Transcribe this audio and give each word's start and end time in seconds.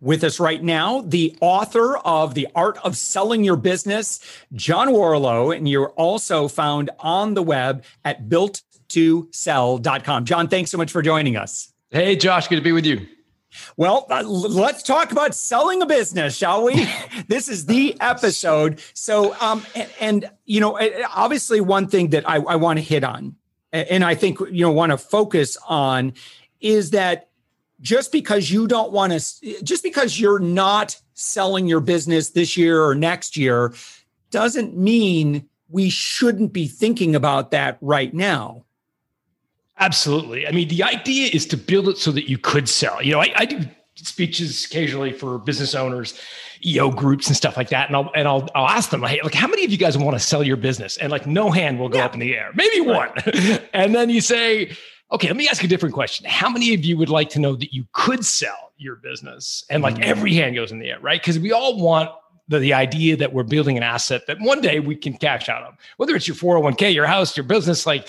With 0.00 0.22
us 0.22 0.38
right 0.38 0.62
now, 0.62 1.00
the 1.00 1.36
author 1.40 1.96
of 1.98 2.34
The 2.34 2.46
Art 2.54 2.78
of 2.84 2.96
Selling 2.96 3.42
Your 3.42 3.56
Business, 3.56 4.20
John 4.52 4.88
Warrillow, 4.88 5.56
and 5.56 5.68
you're 5.68 5.90
also 5.90 6.46
found 6.46 6.90
on 7.00 7.34
the 7.34 7.42
web 7.42 7.82
at 8.04 8.28
built2sell.com. 8.28 10.24
John, 10.24 10.46
thanks 10.46 10.70
so 10.70 10.78
much 10.78 10.92
for 10.92 11.02
joining 11.02 11.36
us. 11.36 11.72
Hey, 11.90 12.14
Josh, 12.14 12.46
good 12.46 12.56
to 12.56 12.62
be 12.62 12.70
with 12.70 12.86
you. 12.86 13.08
Well, 13.76 14.06
uh, 14.08 14.22
let's 14.22 14.84
talk 14.84 15.10
about 15.10 15.34
selling 15.34 15.82
a 15.82 15.86
business, 15.86 16.36
shall 16.36 16.62
we? 16.64 16.86
this 17.28 17.48
is 17.48 17.66
the 17.66 17.96
episode. 18.00 18.80
So, 18.94 19.34
um, 19.40 19.66
and, 19.74 19.90
and, 19.98 20.30
you 20.44 20.60
know, 20.60 20.78
obviously, 21.12 21.60
one 21.60 21.88
thing 21.88 22.10
that 22.10 22.28
I, 22.28 22.36
I 22.36 22.54
want 22.54 22.78
to 22.78 22.84
hit 22.84 23.02
on, 23.02 23.34
and 23.72 24.04
I 24.04 24.14
think 24.14 24.38
you 24.40 24.62
know 24.62 24.72
want 24.72 24.92
to 24.92 24.98
focus 24.98 25.56
on, 25.68 26.12
is 26.60 26.90
that 26.90 27.27
just 27.80 28.12
because 28.12 28.50
you 28.50 28.66
don't 28.66 28.92
want 28.92 29.12
to, 29.12 29.62
just 29.62 29.82
because 29.82 30.18
you're 30.18 30.38
not 30.38 31.00
selling 31.14 31.66
your 31.66 31.80
business 31.80 32.30
this 32.30 32.56
year 32.56 32.82
or 32.82 32.94
next 32.94 33.36
year, 33.36 33.72
doesn't 34.30 34.76
mean 34.76 35.48
we 35.68 35.90
shouldn't 35.90 36.52
be 36.52 36.66
thinking 36.66 37.14
about 37.14 37.50
that 37.50 37.78
right 37.80 38.12
now. 38.12 38.64
Absolutely. 39.78 40.46
I 40.46 40.50
mean, 40.50 40.68
the 40.68 40.82
idea 40.82 41.30
is 41.32 41.46
to 41.46 41.56
build 41.56 41.88
it 41.88 41.98
so 41.98 42.10
that 42.12 42.28
you 42.28 42.36
could 42.36 42.68
sell. 42.68 43.00
You 43.02 43.12
know, 43.12 43.20
I, 43.20 43.32
I 43.36 43.44
do 43.44 43.64
speeches 43.94 44.64
occasionally 44.64 45.12
for 45.12 45.38
business 45.38 45.74
owners, 45.74 46.18
EO 46.64 46.90
groups 46.90 47.28
and 47.28 47.36
stuff 47.36 47.56
like 47.56 47.68
that. 47.68 47.88
And 47.88 47.96
I'll 47.96 48.10
and 48.14 48.26
I'll 48.26 48.48
I'll 48.54 48.68
ask 48.68 48.90
them, 48.90 49.02
hey, 49.02 49.20
like, 49.22 49.34
how 49.34 49.46
many 49.46 49.64
of 49.64 49.70
you 49.70 49.76
guys 49.76 49.96
want 49.96 50.16
to 50.16 50.20
sell 50.20 50.42
your 50.42 50.56
business? 50.56 50.96
And 50.96 51.12
like 51.12 51.26
no 51.26 51.50
hand 51.50 51.78
will 51.78 51.88
go 51.88 51.98
yeah. 51.98 52.04
up 52.06 52.14
in 52.14 52.20
the 52.20 52.34
air. 52.34 52.50
Maybe 52.54 52.80
one. 52.80 53.10
and 53.72 53.94
then 53.94 54.10
you 54.10 54.20
say, 54.20 54.76
Okay, 55.10 55.28
let 55.28 55.36
me 55.36 55.48
ask 55.48 55.64
a 55.64 55.68
different 55.68 55.94
question. 55.94 56.26
How 56.28 56.50
many 56.50 56.74
of 56.74 56.84
you 56.84 56.98
would 56.98 57.08
like 57.08 57.30
to 57.30 57.38
know 57.38 57.56
that 57.56 57.72
you 57.72 57.86
could 57.92 58.24
sell 58.24 58.72
your 58.76 58.96
business? 58.96 59.64
And 59.70 59.82
like 59.82 59.96
mm. 59.96 60.02
every 60.02 60.34
hand 60.34 60.54
goes 60.54 60.70
in 60.70 60.78
the 60.78 60.90
air, 60.90 61.00
right? 61.00 61.20
Because 61.20 61.38
we 61.38 61.50
all 61.50 61.80
want 61.80 62.10
the, 62.48 62.58
the 62.58 62.74
idea 62.74 63.16
that 63.16 63.32
we're 63.32 63.42
building 63.42 63.76
an 63.76 63.82
asset 63.82 64.26
that 64.26 64.38
one 64.40 64.60
day 64.60 64.80
we 64.80 64.96
can 64.96 65.16
cash 65.16 65.48
out 65.48 65.62
of, 65.62 65.74
whether 65.96 66.14
it's 66.14 66.28
your 66.28 66.36
401k, 66.36 66.92
your 66.92 67.06
house, 67.06 67.36
your 67.36 67.44
business, 67.44 67.86
like 67.86 68.08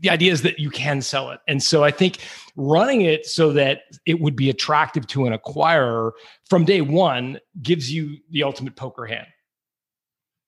the 0.00 0.10
idea 0.10 0.32
is 0.32 0.42
that 0.42 0.58
you 0.58 0.70
can 0.70 1.02
sell 1.02 1.30
it. 1.30 1.40
And 1.46 1.62
so 1.62 1.84
I 1.84 1.92
think 1.92 2.18
running 2.56 3.02
it 3.02 3.26
so 3.26 3.52
that 3.52 3.82
it 4.06 4.20
would 4.20 4.34
be 4.34 4.50
attractive 4.50 5.06
to 5.08 5.26
an 5.26 5.36
acquirer 5.36 6.12
from 6.48 6.64
day 6.64 6.80
one 6.80 7.38
gives 7.62 7.92
you 7.92 8.18
the 8.30 8.42
ultimate 8.42 8.74
poker 8.74 9.06
hand. 9.06 9.26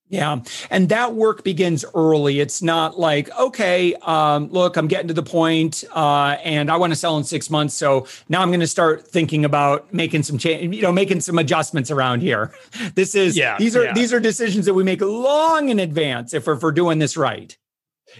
Yeah. 0.09 0.39
And 0.69 0.87
that 0.89 1.15
work 1.15 1.43
begins 1.43 1.83
early. 1.93 2.39
It's 2.39 2.61
not 2.61 2.97
like, 2.97 3.29
okay, 3.37 3.93
um, 3.95 4.49
look, 4.49 4.77
I'm 4.77 4.87
getting 4.87 5.09
to 5.09 5.13
the 5.13 5.23
point, 5.23 5.83
uh, 5.93 6.37
and 6.43 6.71
I 6.71 6.77
want 6.77 6.93
to 6.93 6.95
sell 6.95 7.17
in 7.17 7.25
six 7.25 7.49
months. 7.49 7.73
So 7.73 8.07
now 8.29 8.41
I'm 8.41 8.49
going 8.49 8.61
to 8.61 8.67
start 8.67 9.05
thinking 9.05 9.43
about 9.43 9.93
making 9.93 10.23
some 10.23 10.37
change, 10.37 10.73
you 10.73 10.81
know, 10.81 10.93
making 10.93 11.19
some 11.19 11.37
adjustments 11.37 11.91
around 11.91 12.21
here. 12.21 12.53
This 12.95 13.15
is, 13.15 13.37
yeah, 13.37 13.57
these 13.57 13.75
are, 13.75 13.85
yeah. 13.85 13.93
these 13.93 14.13
are 14.13 14.19
decisions 14.19 14.65
that 14.65 14.73
we 14.73 14.83
make 14.83 15.01
long 15.01 15.69
in 15.69 15.79
advance 15.79 16.33
if 16.33 16.47
we're, 16.47 16.53
if 16.53 16.63
we're 16.63 16.71
doing 16.71 16.99
this 16.99 17.17
right. 17.17 17.57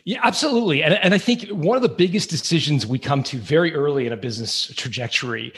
Yeah, 0.06 0.20
absolutely. 0.24 0.84
And, 0.84 0.94
and 0.96 1.14
I 1.14 1.18
think 1.18 1.50
one 1.50 1.76
of 1.76 1.82
the 1.82 1.90
biggest 1.90 2.30
decisions 2.30 2.86
we 2.86 3.00
come 3.00 3.24
to 3.24 3.38
very 3.38 3.74
early 3.74 4.06
in 4.06 4.14
a 4.14 4.18
business 4.18 4.74
trajectory 4.76 5.54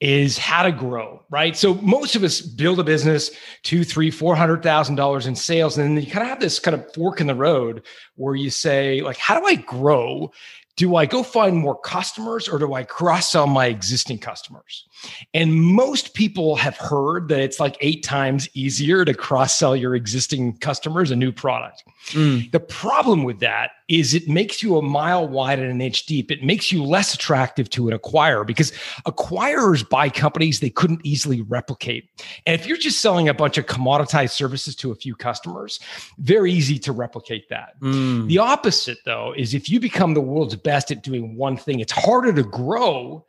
is 0.00 0.38
how 0.38 0.62
to 0.62 0.72
grow, 0.72 1.22
right? 1.30 1.56
So 1.56 1.74
most 1.74 2.16
of 2.16 2.24
us 2.24 2.40
build 2.40 2.80
a 2.80 2.84
business, 2.84 3.30
two, 3.62 3.84
three, 3.84 4.10
four 4.10 4.34
hundred 4.34 4.62
thousand 4.62 4.96
dollars 4.96 5.26
in 5.26 5.36
sales. 5.36 5.78
And 5.78 5.96
then 5.96 6.04
you 6.04 6.10
kind 6.10 6.22
of 6.22 6.28
have 6.28 6.40
this 6.40 6.58
kind 6.58 6.74
of 6.74 6.92
fork 6.94 7.20
in 7.20 7.26
the 7.26 7.34
road 7.34 7.82
where 8.16 8.34
you 8.34 8.50
say, 8.50 9.00
like, 9.02 9.18
how 9.18 9.38
do 9.38 9.46
I 9.46 9.54
grow? 9.56 10.32
do 10.76 10.96
I 10.96 11.06
go 11.06 11.22
find 11.22 11.56
more 11.56 11.78
customers 11.78 12.48
or 12.48 12.58
do 12.58 12.72
I 12.72 12.84
cross 12.84 13.30
sell 13.30 13.46
my 13.46 13.66
existing 13.66 14.18
customers? 14.18 14.86
And 15.34 15.54
most 15.54 16.14
people 16.14 16.56
have 16.56 16.76
heard 16.76 17.28
that 17.28 17.40
it's 17.40 17.60
like 17.60 17.76
eight 17.80 18.02
times 18.02 18.48
easier 18.54 19.04
to 19.04 19.12
cross 19.12 19.54
sell 19.54 19.76
your 19.76 19.94
existing 19.94 20.56
customers 20.58 21.10
a 21.10 21.16
new 21.16 21.30
product. 21.30 21.84
Mm. 22.10 22.50
The 22.52 22.60
problem 22.60 23.24
with 23.24 23.40
that 23.40 23.72
is 23.92 24.14
it 24.14 24.26
makes 24.26 24.62
you 24.62 24.78
a 24.78 24.82
mile 24.82 25.28
wide 25.28 25.58
and 25.58 25.70
an 25.70 25.82
inch 25.82 26.06
deep. 26.06 26.30
It 26.30 26.42
makes 26.42 26.72
you 26.72 26.82
less 26.82 27.12
attractive 27.12 27.68
to 27.70 27.90
an 27.90 27.98
acquirer 27.98 28.46
because 28.46 28.72
acquirers 29.06 29.86
buy 29.86 30.08
companies 30.08 30.60
they 30.60 30.70
couldn't 30.70 31.02
easily 31.04 31.42
replicate. 31.42 32.08
And 32.46 32.58
if 32.58 32.66
you're 32.66 32.78
just 32.78 33.02
selling 33.02 33.28
a 33.28 33.34
bunch 33.34 33.58
of 33.58 33.66
commoditized 33.66 34.30
services 34.30 34.74
to 34.76 34.92
a 34.92 34.94
few 34.94 35.14
customers, 35.14 35.78
very 36.16 36.50
easy 36.50 36.78
to 36.78 36.90
replicate 36.90 37.50
that. 37.50 37.78
Mm. 37.80 38.28
The 38.28 38.38
opposite, 38.38 38.96
though, 39.04 39.34
is 39.36 39.52
if 39.52 39.68
you 39.68 39.78
become 39.78 40.14
the 40.14 40.22
world's 40.22 40.56
best 40.56 40.90
at 40.90 41.02
doing 41.02 41.36
one 41.36 41.58
thing, 41.58 41.80
it's 41.80 41.92
harder 41.92 42.32
to 42.32 42.44
grow 42.44 43.26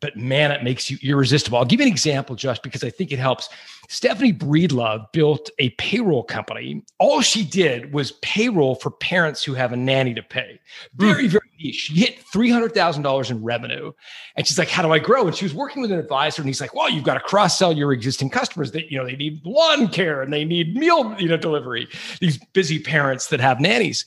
but 0.00 0.16
man, 0.16 0.52
it 0.52 0.62
makes 0.62 0.90
you 0.90 0.98
irresistible. 1.02 1.58
I'll 1.58 1.64
give 1.64 1.80
you 1.80 1.86
an 1.86 1.92
example, 1.92 2.36
just 2.36 2.62
because 2.62 2.84
I 2.84 2.90
think 2.90 3.12
it 3.12 3.18
helps. 3.18 3.48
Stephanie 3.88 4.34
Breedlove 4.34 5.10
built 5.12 5.50
a 5.58 5.70
payroll 5.70 6.22
company. 6.22 6.82
All 6.98 7.22
she 7.22 7.44
did 7.44 7.92
was 7.92 8.12
payroll 8.22 8.74
for 8.74 8.90
parents 8.90 9.42
who 9.42 9.54
have 9.54 9.72
a 9.72 9.76
nanny 9.76 10.12
to 10.14 10.22
pay. 10.22 10.60
Very, 10.94 11.26
mm. 11.26 11.30
very 11.30 11.50
niche. 11.58 11.74
She 11.74 11.94
hit 11.94 12.22
$300,000 12.32 13.30
in 13.30 13.42
revenue. 13.42 13.92
And 14.36 14.46
she's 14.46 14.58
like, 14.58 14.68
how 14.68 14.82
do 14.82 14.92
I 14.92 14.98
grow? 14.98 15.26
And 15.26 15.34
she 15.34 15.46
was 15.46 15.54
working 15.54 15.80
with 15.80 15.90
an 15.90 15.98
advisor 15.98 16.42
and 16.42 16.48
he's 16.48 16.60
like, 16.60 16.74
well, 16.74 16.90
you've 16.90 17.04
got 17.04 17.14
to 17.14 17.20
cross 17.20 17.58
sell 17.58 17.72
your 17.72 17.92
existing 17.92 18.28
customers 18.28 18.72
that, 18.72 18.90
you 18.90 18.98
know, 18.98 19.06
they 19.06 19.16
need 19.16 19.40
lawn 19.44 19.88
care 19.88 20.20
and 20.20 20.32
they 20.32 20.44
need 20.44 20.76
meal, 20.76 21.16
you 21.18 21.28
know, 21.28 21.38
delivery. 21.38 21.88
These 22.20 22.38
busy 22.52 22.78
parents 22.78 23.28
that 23.28 23.40
have 23.40 23.58
nannies. 23.58 24.04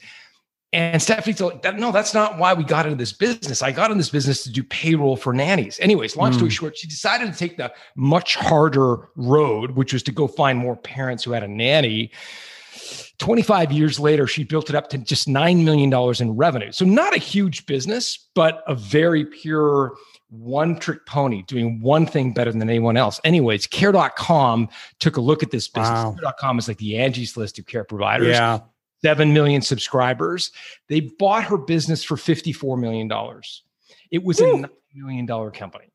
And 0.73 1.01
Stephanie's 1.01 1.41
like, 1.41 1.75
no, 1.75 1.91
that's 1.91 2.13
not 2.13 2.37
why 2.37 2.53
we 2.53 2.63
got 2.63 2.85
into 2.85 2.97
this 2.97 3.11
business. 3.11 3.61
I 3.61 3.73
got 3.73 3.91
in 3.91 3.97
this 3.97 4.09
business 4.09 4.43
to 4.43 4.51
do 4.51 4.63
payroll 4.63 5.17
for 5.17 5.33
nannies. 5.33 5.77
Anyways, 5.81 6.15
long 6.15 6.31
mm. 6.31 6.35
story 6.35 6.49
short, 6.49 6.77
she 6.77 6.87
decided 6.87 7.31
to 7.31 7.37
take 7.37 7.57
the 7.57 7.73
much 7.97 8.35
harder 8.35 9.09
road, 9.17 9.71
which 9.71 9.91
was 9.91 10.01
to 10.03 10.13
go 10.13 10.27
find 10.27 10.57
more 10.57 10.77
parents 10.77 11.25
who 11.25 11.31
had 11.31 11.43
a 11.43 11.47
nanny. 11.47 12.11
25 13.19 13.73
years 13.73 13.99
later, 13.99 14.25
she 14.27 14.45
built 14.45 14.69
it 14.69 14.75
up 14.75 14.89
to 14.89 14.97
just 14.97 15.27
$9 15.27 15.63
million 15.63 15.93
in 16.21 16.37
revenue. 16.37 16.71
So, 16.71 16.85
not 16.85 17.13
a 17.13 17.19
huge 17.19 17.65
business, 17.65 18.29
but 18.33 18.63
a 18.65 18.73
very 18.73 19.25
pure 19.25 19.93
one 20.29 20.79
trick 20.79 21.05
pony 21.05 21.43
doing 21.43 21.81
one 21.81 22.05
thing 22.05 22.33
better 22.33 22.51
than 22.51 22.61
anyone 22.61 22.95
else. 22.95 23.19
Anyways, 23.25 23.67
care.com 23.67 24.69
took 24.99 25.17
a 25.17 25.21
look 25.21 25.43
at 25.43 25.51
this 25.51 25.67
business. 25.67 25.89
Wow. 25.89 26.15
Care.com 26.17 26.59
is 26.59 26.69
like 26.69 26.77
the 26.77 26.97
Angie's 26.97 27.35
list 27.35 27.59
of 27.59 27.65
care 27.65 27.83
providers. 27.83 28.29
Yeah. 28.29 28.59
7 29.03 29.33
million 29.33 29.61
subscribers. 29.61 30.51
They 30.89 31.01
bought 31.01 31.43
her 31.45 31.57
business 31.57 32.03
for 32.03 32.15
$54 32.15 32.79
million. 32.79 33.11
It 34.11 34.23
was 34.23 34.41
Ooh. 34.41 34.55
a 34.55 34.67
$9 34.67 34.69
million 34.95 35.51
company. 35.51 35.85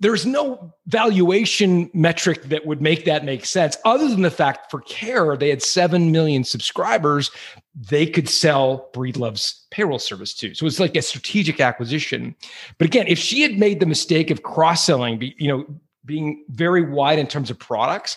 There's 0.00 0.26
no 0.26 0.74
valuation 0.86 1.88
metric 1.94 2.42
that 2.44 2.66
would 2.66 2.82
make 2.82 3.04
that 3.04 3.24
make 3.24 3.46
sense, 3.46 3.76
other 3.84 4.08
than 4.08 4.22
the 4.22 4.30
fact 4.30 4.70
for 4.70 4.80
Care, 4.80 5.36
they 5.36 5.48
had 5.48 5.62
7 5.62 6.10
million 6.10 6.42
subscribers. 6.42 7.30
They 7.74 8.04
could 8.06 8.28
sell 8.28 8.90
Breedlove's 8.92 9.66
payroll 9.70 10.00
service 10.00 10.34
too. 10.34 10.52
So 10.54 10.66
it's 10.66 10.80
like 10.80 10.96
a 10.96 11.02
strategic 11.02 11.60
acquisition. 11.60 12.34
But 12.78 12.86
again, 12.86 13.06
if 13.06 13.18
she 13.18 13.42
had 13.42 13.56
made 13.56 13.78
the 13.78 13.86
mistake 13.86 14.32
of 14.32 14.42
cross 14.42 14.84
selling, 14.84 15.32
you 15.38 15.48
know, 15.48 15.64
being 16.04 16.44
very 16.48 16.82
wide 16.82 17.20
in 17.20 17.28
terms 17.28 17.50
of 17.50 17.58
products, 17.58 18.16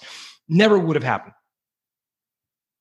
never 0.50 0.79
would 0.79 0.95
have 0.95 1.03
happened. 1.03 1.35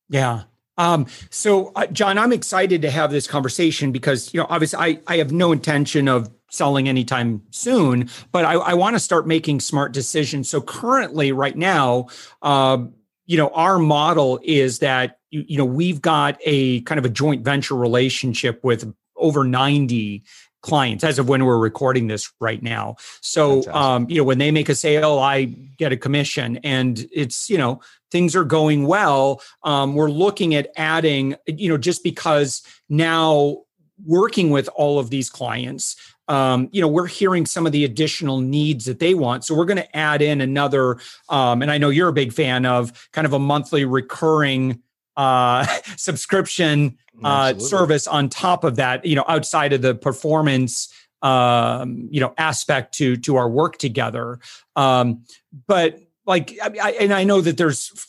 Yeah. 0.08 0.44
Um, 0.78 1.06
so, 1.30 1.72
uh, 1.74 1.86
John, 1.86 2.18
I'm 2.18 2.32
excited 2.32 2.82
to 2.82 2.90
have 2.90 3.10
this 3.10 3.26
conversation 3.26 3.92
because, 3.92 4.32
you 4.34 4.40
know, 4.40 4.46
obviously 4.48 4.78
I, 4.78 5.00
I 5.06 5.16
have 5.18 5.32
no 5.32 5.52
intention 5.52 6.08
of 6.08 6.30
selling 6.50 6.88
anytime 6.88 7.42
soon, 7.50 8.10
but 8.32 8.44
I, 8.44 8.54
I 8.54 8.74
want 8.74 8.94
to 8.94 9.00
start 9.00 9.26
making 9.26 9.60
smart 9.60 9.92
decisions. 9.92 10.48
So, 10.48 10.60
currently, 10.60 11.32
right 11.32 11.56
now, 11.56 12.08
uh, 12.42 12.78
you 13.26 13.36
know, 13.36 13.48
our 13.48 13.78
model 13.78 14.38
is 14.42 14.78
that, 14.80 15.18
you, 15.30 15.44
you 15.48 15.58
know, 15.58 15.64
we've 15.64 16.00
got 16.00 16.38
a 16.44 16.82
kind 16.82 16.98
of 16.98 17.04
a 17.04 17.10
joint 17.10 17.44
venture 17.44 17.74
relationship 17.74 18.62
with 18.62 18.92
over 19.16 19.44
90 19.44 20.22
clients 20.66 21.04
as 21.04 21.18
of 21.18 21.28
when 21.28 21.44
we're 21.44 21.58
recording 21.58 22.08
this 22.08 22.32
right 22.40 22.62
now. 22.62 22.96
So, 23.20 23.62
um, 23.72 24.06
you 24.10 24.16
know, 24.18 24.24
when 24.24 24.38
they 24.38 24.50
make 24.50 24.68
a 24.68 24.74
sale, 24.74 25.18
I 25.18 25.44
get 25.44 25.92
a 25.92 25.96
commission 25.96 26.58
and 26.64 27.06
it's, 27.12 27.48
you 27.48 27.56
know, 27.56 27.80
things 28.10 28.34
are 28.34 28.44
going 28.44 28.86
well. 28.86 29.40
Um, 29.62 29.94
we're 29.94 30.10
looking 30.10 30.54
at 30.54 30.70
adding, 30.76 31.36
you 31.46 31.68
know, 31.68 31.78
just 31.78 32.02
because 32.02 32.62
now 32.88 33.62
working 34.04 34.50
with 34.50 34.68
all 34.74 34.98
of 34.98 35.08
these 35.08 35.30
clients, 35.30 35.96
um, 36.28 36.68
you 36.72 36.80
know, 36.80 36.88
we're 36.88 37.06
hearing 37.06 37.46
some 37.46 37.66
of 37.66 37.72
the 37.72 37.84
additional 37.84 38.40
needs 38.40 38.84
that 38.86 38.98
they 38.98 39.14
want. 39.14 39.44
So 39.44 39.54
we're 39.54 39.64
going 39.64 39.76
to 39.76 39.96
add 39.96 40.20
in 40.20 40.40
another, 40.40 40.98
um, 41.28 41.62
and 41.62 41.70
I 41.70 41.78
know 41.78 41.90
you're 41.90 42.08
a 42.08 42.12
big 42.12 42.32
fan 42.32 42.66
of 42.66 43.08
kind 43.12 43.26
of 43.26 43.32
a 43.32 43.38
monthly 43.38 43.84
recurring 43.84 44.82
uh, 45.16 45.66
subscription 45.96 46.98
uh, 47.24 47.58
service 47.58 48.06
on 48.06 48.28
top 48.28 48.64
of 48.64 48.76
that, 48.76 49.04
you 49.04 49.16
know, 49.16 49.24
outside 49.26 49.72
of 49.72 49.82
the 49.82 49.94
performance 49.94 50.92
um, 51.22 52.08
you 52.10 52.20
know 52.20 52.34
aspect 52.38 52.94
to 52.94 53.16
to 53.16 53.36
our 53.36 53.48
work 53.48 53.78
together. 53.78 54.38
Um, 54.76 55.24
but 55.66 55.98
like, 56.26 56.56
I, 56.62 56.76
I, 56.82 56.90
and 56.92 57.12
I 57.12 57.24
know 57.24 57.40
that 57.40 57.56
there's 57.56 58.06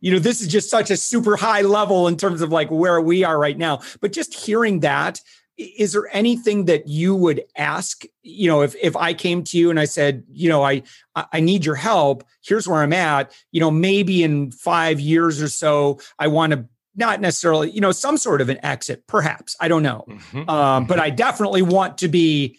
you 0.00 0.12
know 0.12 0.18
this 0.18 0.40
is 0.40 0.48
just 0.48 0.68
such 0.68 0.90
a 0.90 0.96
super 0.96 1.36
high 1.36 1.62
level 1.62 2.08
in 2.08 2.16
terms 2.16 2.42
of 2.42 2.50
like 2.50 2.70
where 2.70 3.00
we 3.00 3.22
are 3.22 3.38
right 3.38 3.56
now 3.56 3.80
but 4.00 4.12
just 4.12 4.34
hearing 4.34 4.80
that 4.80 5.20
is 5.58 5.92
there 5.92 6.08
anything 6.12 6.64
that 6.64 6.88
you 6.88 7.14
would 7.14 7.42
ask? 7.56 8.04
You 8.22 8.48
know 8.48 8.62
if 8.62 8.74
if 8.80 8.96
i 8.96 9.14
came 9.14 9.42
to 9.44 9.58
you 9.58 9.70
and 9.70 9.78
i 9.80 9.84
said 9.84 10.24
you 10.30 10.48
know 10.48 10.62
i 10.62 10.82
i 11.14 11.40
need 11.40 11.64
your 11.64 11.74
help 11.74 12.24
here's 12.44 12.68
where 12.68 12.82
i'm 12.82 12.92
at 12.92 13.32
you 13.50 13.60
know 13.60 13.70
maybe 13.70 14.22
in 14.22 14.50
5 14.52 15.00
years 15.00 15.42
or 15.42 15.48
so 15.48 15.98
i 16.18 16.26
want 16.28 16.52
to 16.52 16.66
not 16.94 17.20
necessarily 17.20 17.70
you 17.70 17.80
know 17.80 17.92
some 17.92 18.16
sort 18.16 18.40
of 18.40 18.48
an 18.48 18.64
exit 18.64 19.06
perhaps 19.06 19.56
i 19.60 19.68
don't 19.68 19.82
know. 19.82 20.04
Mm-hmm. 20.08 20.48
um, 20.48 20.86
but 20.86 20.98
i 20.98 21.10
definitely 21.10 21.62
want 21.62 21.98
to 21.98 22.08
be 22.08 22.58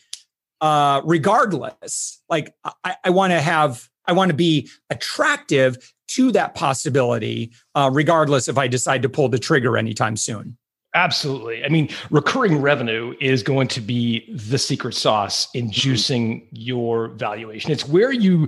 uh 0.61 1.01
regardless 1.03 2.21
like 2.29 2.53
i, 2.83 2.95
I 3.03 3.09
want 3.09 3.31
to 3.31 3.41
have 3.41 3.89
i 4.05 4.13
want 4.13 4.29
to 4.29 4.35
be 4.35 4.69
attractive 4.89 5.93
to 6.09 6.31
that 6.33 6.55
possibility 6.55 7.51
uh, 7.75 7.89
regardless 7.91 8.47
if 8.47 8.57
i 8.57 8.67
decide 8.67 9.01
to 9.03 9.09
pull 9.09 9.29
the 9.29 9.39
trigger 9.39 9.77
anytime 9.77 10.17
soon 10.17 10.57
Absolutely. 10.95 11.65
I 11.65 11.69
mean, 11.69 11.89
recurring 12.11 12.61
revenue 12.61 13.15
is 13.19 13.41
going 13.41 13.67
to 13.69 13.81
be 13.81 14.31
the 14.31 14.59
secret 14.59 14.93
sauce 14.93 15.47
in 15.55 15.69
mm-hmm. 15.69 15.89
juicing 15.89 16.47
your 16.51 17.07
valuation. 17.09 17.71
It's 17.71 17.87
where 17.87 18.11
you, 18.11 18.47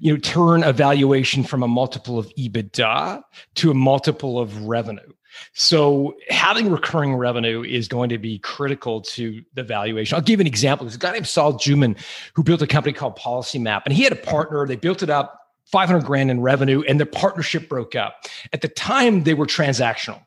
you 0.00 0.12
know, 0.12 0.18
turn 0.18 0.64
a 0.64 0.72
valuation 0.72 1.44
from 1.44 1.62
a 1.62 1.68
multiple 1.68 2.18
of 2.18 2.28
EBITDA 2.34 3.22
to 3.56 3.70
a 3.70 3.74
multiple 3.74 4.40
of 4.40 4.62
revenue. 4.62 5.12
So 5.52 6.16
having 6.30 6.70
recurring 6.70 7.14
revenue 7.14 7.62
is 7.62 7.86
going 7.86 8.08
to 8.08 8.18
be 8.18 8.38
critical 8.40 9.00
to 9.02 9.42
the 9.54 9.62
valuation. 9.62 10.16
I'll 10.16 10.22
give 10.22 10.40
an 10.40 10.46
example. 10.46 10.86
There's 10.86 10.96
a 10.96 10.98
guy 10.98 11.12
named 11.12 11.28
Saul 11.28 11.54
Juman 11.54 11.96
who 12.34 12.42
built 12.42 12.62
a 12.62 12.66
company 12.66 12.92
called 12.92 13.16
Policy 13.16 13.58
Map, 13.58 13.84
and 13.86 13.94
he 13.94 14.02
had 14.02 14.12
a 14.12 14.16
partner. 14.16 14.66
They 14.66 14.76
built 14.76 15.02
it 15.02 15.10
up, 15.10 15.40
500 15.66 16.04
grand 16.04 16.30
in 16.30 16.40
revenue, 16.40 16.82
and 16.88 16.98
their 16.98 17.06
partnership 17.06 17.68
broke 17.68 17.94
up. 17.94 18.26
At 18.52 18.62
the 18.62 18.68
time, 18.68 19.24
they 19.24 19.34
were 19.34 19.46
transactional 19.46 20.20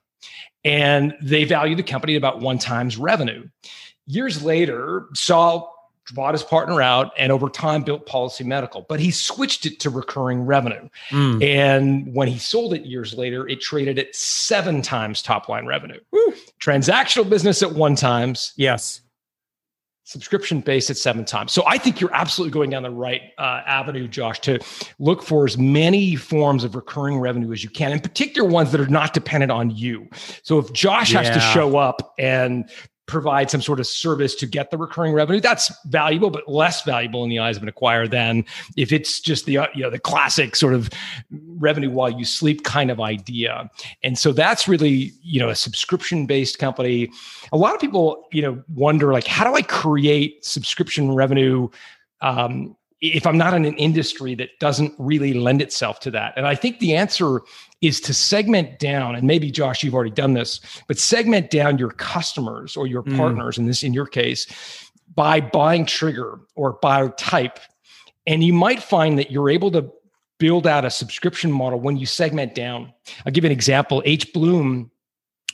and 0.64 1.16
they 1.22 1.44
value 1.44 1.76
the 1.76 1.84
company 1.84 2.16
at 2.16 2.18
about 2.18 2.40
one 2.40 2.58
times 2.58 2.98
revenue. 2.98 3.48
Years 4.06 4.44
later, 4.44 5.08
Saul 5.14 5.74
bought 6.14 6.34
his 6.34 6.44
partner 6.44 6.82
out 6.82 7.12
and 7.18 7.32
over 7.32 7.50
time 7.50 7.84
built 7.84 8.06
Policy 8.06 8.44
Medical, 8.44 8.86
but 8.88 9.00
he 9.00 9.12
switched 9.12 9.66
it 9.66 9.80
to 9.82 9.90
recurring 9.90 10.46
revenue. 10.46 10.88
Mm. 11.10 11.44
And 11.44 12.16
when 12.16 12.30
he 12.30 12.38
sold 12.38 12.74
it 12.74 12.86
years 12.86 13.14
later, 13.14 13.48
it 13.48 13.60
traded 13.60 14.00
at 14.00 14.16
seven 14.16 14.82
times 14.82 15.22
top 15.22 15.50
line 15.50 15.66
revenue. 15.66 16.00
Woo. 16.12 16.34
Transactional 16.62 17.30
business 17.30 17.62
at 17.62 17.74
one 17.74 17.96
times. 17.96 18.54
Yes 18.56 19.02
subscription 20.08 20.62
based 20.62 20.90
at 20.90 20.96
seven 20.96 21.26
times. 21.26 21.52
So 21.52 21.64
I 21.68 21.78
think 21.78 22.00
you're 22.00 22.14
absolutely 22.14 22.54
going 22.54 22.70
down 22.70 22.84
the 22.84 22.90
right 22.90 23.22
uh, 23.38 23.62
avenue, 23.66 24.08
Josh, 24.08 24.40
to 24.42 24.58
look 25.00 25.22
for 25.22 25.46
as 25.46 25.58
many 25.58 26.16
forms 26.16 26.64
of 26.64 26.76
recurring 26.76 27.20
revenue 27.20 27.52
as 27.52 27.62
you 27.62 27.70
can, 27.70 27.92
in 27.92 28.00
particular 28.00 28.48
ones 28.48 28.72
that 28.72 28.80
are 28.80 28.88
not 28.88 29.14
dependent 29.14 29.52
on 29.52 29.70
you. 29.70 30.08
So 30.44 30.60
if 30.60 30.72
Josh 30.72 31.12
yeah. 31.12 31.24
has 31.24 31.36
to 31.36 31.42
show 31.42 31.76
up 31.76 32.14
and 32.18 32.70
provide 33.08 33.50
some 33.50 33.62
sort 33.62 33.80
of 33.80 33.88
service 33.88 34.36
to 34.36 34.46
get 34.46 34.70
the 34.70 34.78
recurring 34.78 35.14
revenue. 35.14 35.40
That's 35.40 35.72
valuable 35.86 36.30
but 36.30 36.48
less 36.48 36.84
valuable 36.84 37.24
in 37.24 37.30
the 37.30 37.40
eyes 37.40 37.58
of 37.58 37.64
an 37.64 37.72
acquirer 37.72 38.10
than 38.10 38.46
if 38.76 38.92
it's 38.92 39.20
just 39.20 39.46
the 39.46 39.54
you 39.74 39.82
know 39.82 39.90
the 39.90 40.00
classic 40.00 40.56
sort 40.56 40.74
of 40.74 40.90
revenue 41.32 41.90
while 41.90 42.10
you 42.10 42.26
sleep 42.26 42.64
kind 42.64 42.92
of 42.92 43.00
idea. 43.00 43.70
And 44.04 44.18
so 44.18 44.32
that's 44.32 44.68
really 44.68 45.14
you 45.24 45.40
know 45.40 45.50
a 45.50 45.56
subscription 45.56 46.26
based 46.26 46.60
company. 46.60 47.10
A 47.52 47.58
lot 47.58 47.74
of 47.74 47.82
people 47.82 48.26
you 48.32 48.42
know 48.42 48.62
wonder 48.76 49.14
like 49.14 49.26
how 49.26 49.50
do 49.50 49.56
i 49.56 49.62
create 49.62 50.44
subscription 50.44 51.14
revenue 51.14 51.70
um, 52.22 52.76
if 53.00 53.28
I'm 53.28 53.38
not 53.38 53.54
in 53.54 53.66
an 53.66 53.76
industry 53.76 54.34
that 54.36 54.50
doesn't 54.60 54.94
really 54.98 55.34
lend 55.34 55.62
itself 55.62 56.00
to 56.02 56.12
that. 56.12 56.34
And 56.36 56.48
I 56.48 56.56
think 56.56 56.80
the 56.80 56.96
answer 56.96 57.42
is 57.82 58.02
to 58.02 58.14
segment 58.14 58.80
down, 58.80 59.16
and 59.16 59.28
maybe 59.28 59.52
Josh, 59.52 59.84
you've 59.84 59.94
already 59.94 60.12
done 60.12 60.34
this, 60.34 60.60
but 60.88 60.98
segment 60.98 61.52
down 61.52 61.78
your 61.78 61.92
customers 61.92 62.76
or 62.76 62.88
your 62.88 63.04
mm. 63.04 63.16
partners, 63.16 63.58
in 63.58 63.68
this 63.68 63.84
in 63.84 63.94
your 63.94 64.08
case, 64.08 64.48
by 65.14 65.40
buying 65.40 65.86
trigger 65.86 66.40
or 66.56 66.74
by 66.82 67.08
type. 67.10 67.60
And 68.26 68.44
you 68.44 68.54
might 68.54 68.82
find 68.82 69.18
that 69.20 69.32
you're 69.32 69.50
able 69.50 69.72
to 69.72 69.92
build 70.40 70.68
out 70.68 70.86
a 70.86 70.90
subscription 70.90 71.52
model 71.52 71.80
when 71.80 71.98
you 71.98 72.06
segment 72.06 72.56
down. 72.56 72.94
I'll 73.26 73.32
give 73.32 73.44
you 73.44 73.50
an 73.50 73.54
example. 73.54 74.02
H. 74.06 74.34
Bloom 74.34 74.92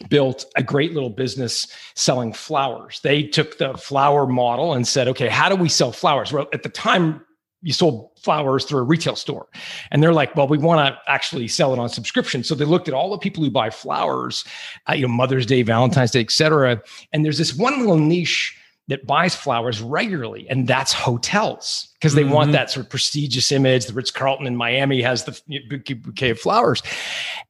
built 0.09 0.45
a 0.55 0.63
great 0.63 0.93
little 0.93 1.09
business 1.09 1.67
selling 1.95 2.33
flowers. 2.33 2.99
They 3.03 3.23
took 3.23 3.57
the 3.57 3.77
flower 3.77 4.25
model 4.25 4.73
and 4.73 4.87
said, 4.87 5.07
okay, 5.09 5.29
how 5.29 5.49
do 5.49 5.55
we 5.55 5.69
sell 5.69 5.91
flowers? 5.91 6.33
Well, 6.33 6.47
at 6.53 6.63
the 6.63 6.69
time, 6.69 7.23
you 7.63 7.73
sold 7.73 8.11
flowers 8.19 8.65
through 8.65 8.79
a 8.79 8.83
retail 8.83 9.15
store. 9.15 9.47
And 9.91 10.03
they're 10.03 10.13
like 10.13 10.35
well 10.35 10.47
we 10.47 10.57
want 10.57 10.85
to 10.87 11.11
actually 11.11 11.47
sell 11.47 11.73
it 11.73 11.79
on 11.79 11.89
subscription. 11.89 12.43
So 12.43 12.55
they 12.55 12.65
looked 12.65 12.87
at 12.87 12.93
all 12.93 13.11
the 13.11 13.17
people 13.17 13.43
who 13.43 13.49
buy 13.49 13.69
flowers 13.69 14.43
uh, 14.89 14.93
you 14.93 15.03
know 15.03 15.13
mother's 15.13 15.45
day 15.45 15.63
valentine's 15.63 16.11
day 16.11 16.21
etc 16.21 16.81
and 17.11 17.25
there's 17.25 17.37
this 17.37 17.55
one 17.55 17.79
little 17.79 17.97
niche 17.97 18.57
that 18.89 19.07
buys 19.07 19.33
flowers 19.33 19.81
regularly 19.81 20.47
and 20.49 20.67
that's 20.67 20.91
hotels 20.91 21.87
because 21.93 22.15
they 22.15 22.23
mm-hmm. 22.23 22.33
want 22.33 22.51
that 22.51 22.69
sort 22.69 22.85
of 22.85 22.89
prestigious 22.89 23.51
image. 23.51 23.85
The 23.85 23.93
ritz-carlton 23.93 24.45
in 24.45 24.57
miami 24.57 25.01
has 25.01 25.23
the 25.23 25.39
bouquet 25.69 26.31
of 26.31 26.39
flowers. 26.39 26.83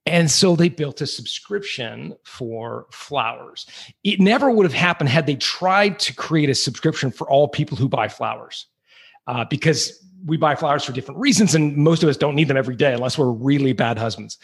And 0.05 0.29
so 0.29 0.55
they 0.55 0.69
built 0.69 1.01
a 1.01 1.07
subscription 1.07 2.13
for 2.23 2.85
flowers. 2.91 3.65
It 4.03 4.19
never 4.19 4.51
would 4.51 4.65
have 4.65 4.73
happened 4.73 5.09
had 5.09 5.25
they 5.25 5.35
tried 5.35 5.97
to 5.99 6.13
create 6.13 6.49
a 6.49 6.55
subscription 6.55 7.09
for 7.09 7.27
all 7.29 7.47
people 7.47 7.77
who 7.77 7.89
buy 7.89 8.09
flowers 8.09 8.67
uh, 9.27 9.45
because 9.49 9.99
we 10.25 10.37
buy 10.37 10.55
flowers 10.55 10.83
for 10.83 10.93
different 10.93 11.19
reasons, 11.19 11.53
and 11.53 11.75
most 11.75 12.01
of 12.03 12.09
us 12.09 12.17
don't 12.17 12.35
need 12.35 12.47
them 12.47 12.57
every 12.57 12.75
day 12.75 12.93
unless 12.93 13.17
we're 13.17 13.31
really 13.31 13.73
bad 13.73 13.97
husbands. 13.97 14.37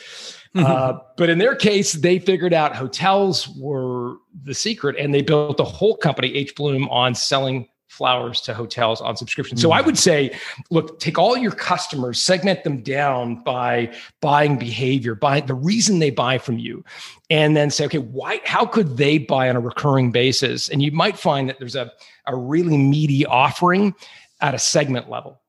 Mm-hmm. 0.55 0.65
Uh, 0.65 0.99
but 1.15 1.29
in 1.29 1.37
their 1.37 1.55
case, 1.55 1.93
they 1.93 2.19
figured 2.19 2.53
out 2.53 2.75
hotels 2.75 3.47
were 3.57 4.17
the 4.43 4.53
secret, 4.53 4.97
and 4.97 5.13
they 5.13 5.21
built 5.21 5.57
the 5.57 5.63
whole 5.63 5.95
company, 5.95 6.35
H 6.35 6.55
Bloom, 6.55 6.89
on 6.89 7.15
selling 7.15 7.69
flowers 7.87 8.39
to 8.41 8.53
hotels 8.53 9.01
on 9.01 9.17
subscription. 9.17 9.57
So 9.57 9.71
I 9.71 9.81
mm. 9.81 9.87
would 9.87 9.97
say, 9.97 10.37
look, 10.69 10.99
take 10.99 11.17
all 11.17 11.35
your 11.35 11.51
customers, 11.51 12.21
segment 12.21 12.63
them 12.63 12.81
down 12.81 13.41
by 13.43 13.91
buying 14.21 14.57
behavior, 14.57 15.15
by 15.15 15.41
the 15.41 15.55
reason 15.55 15.99
they 15.99 16.11
buy 16.11 16.37
from 16.37 16.59
you, 16.59 16.83
and 17.29 17.57
then 17.57 17.71
say, 17.71 17.85
okay, 17.85 17.97
why 17.97 18.41
how 18.45 18.65
could 18.65 18.97
they 18.97 19.17
buy 19.17 19.49
on 19.49 19.55
a 19.55 19.59
recurring 19.59 20.11
basis? 20.11 20.69
And 20.69 20.83
you 20.83 20.91
might 20.91 21.17
find 21.17 21.49
that 21.49 21.57
there's 21.59 21.75
a, 21.75 21.91
a 22.27 22.35
really 22.35 22.77
meaty 22.77 23.25
offering 23.25 23.95
at 24.41 24.55
a 24.55 24.59
segment 24.59 25.09
level. 25.09 25.39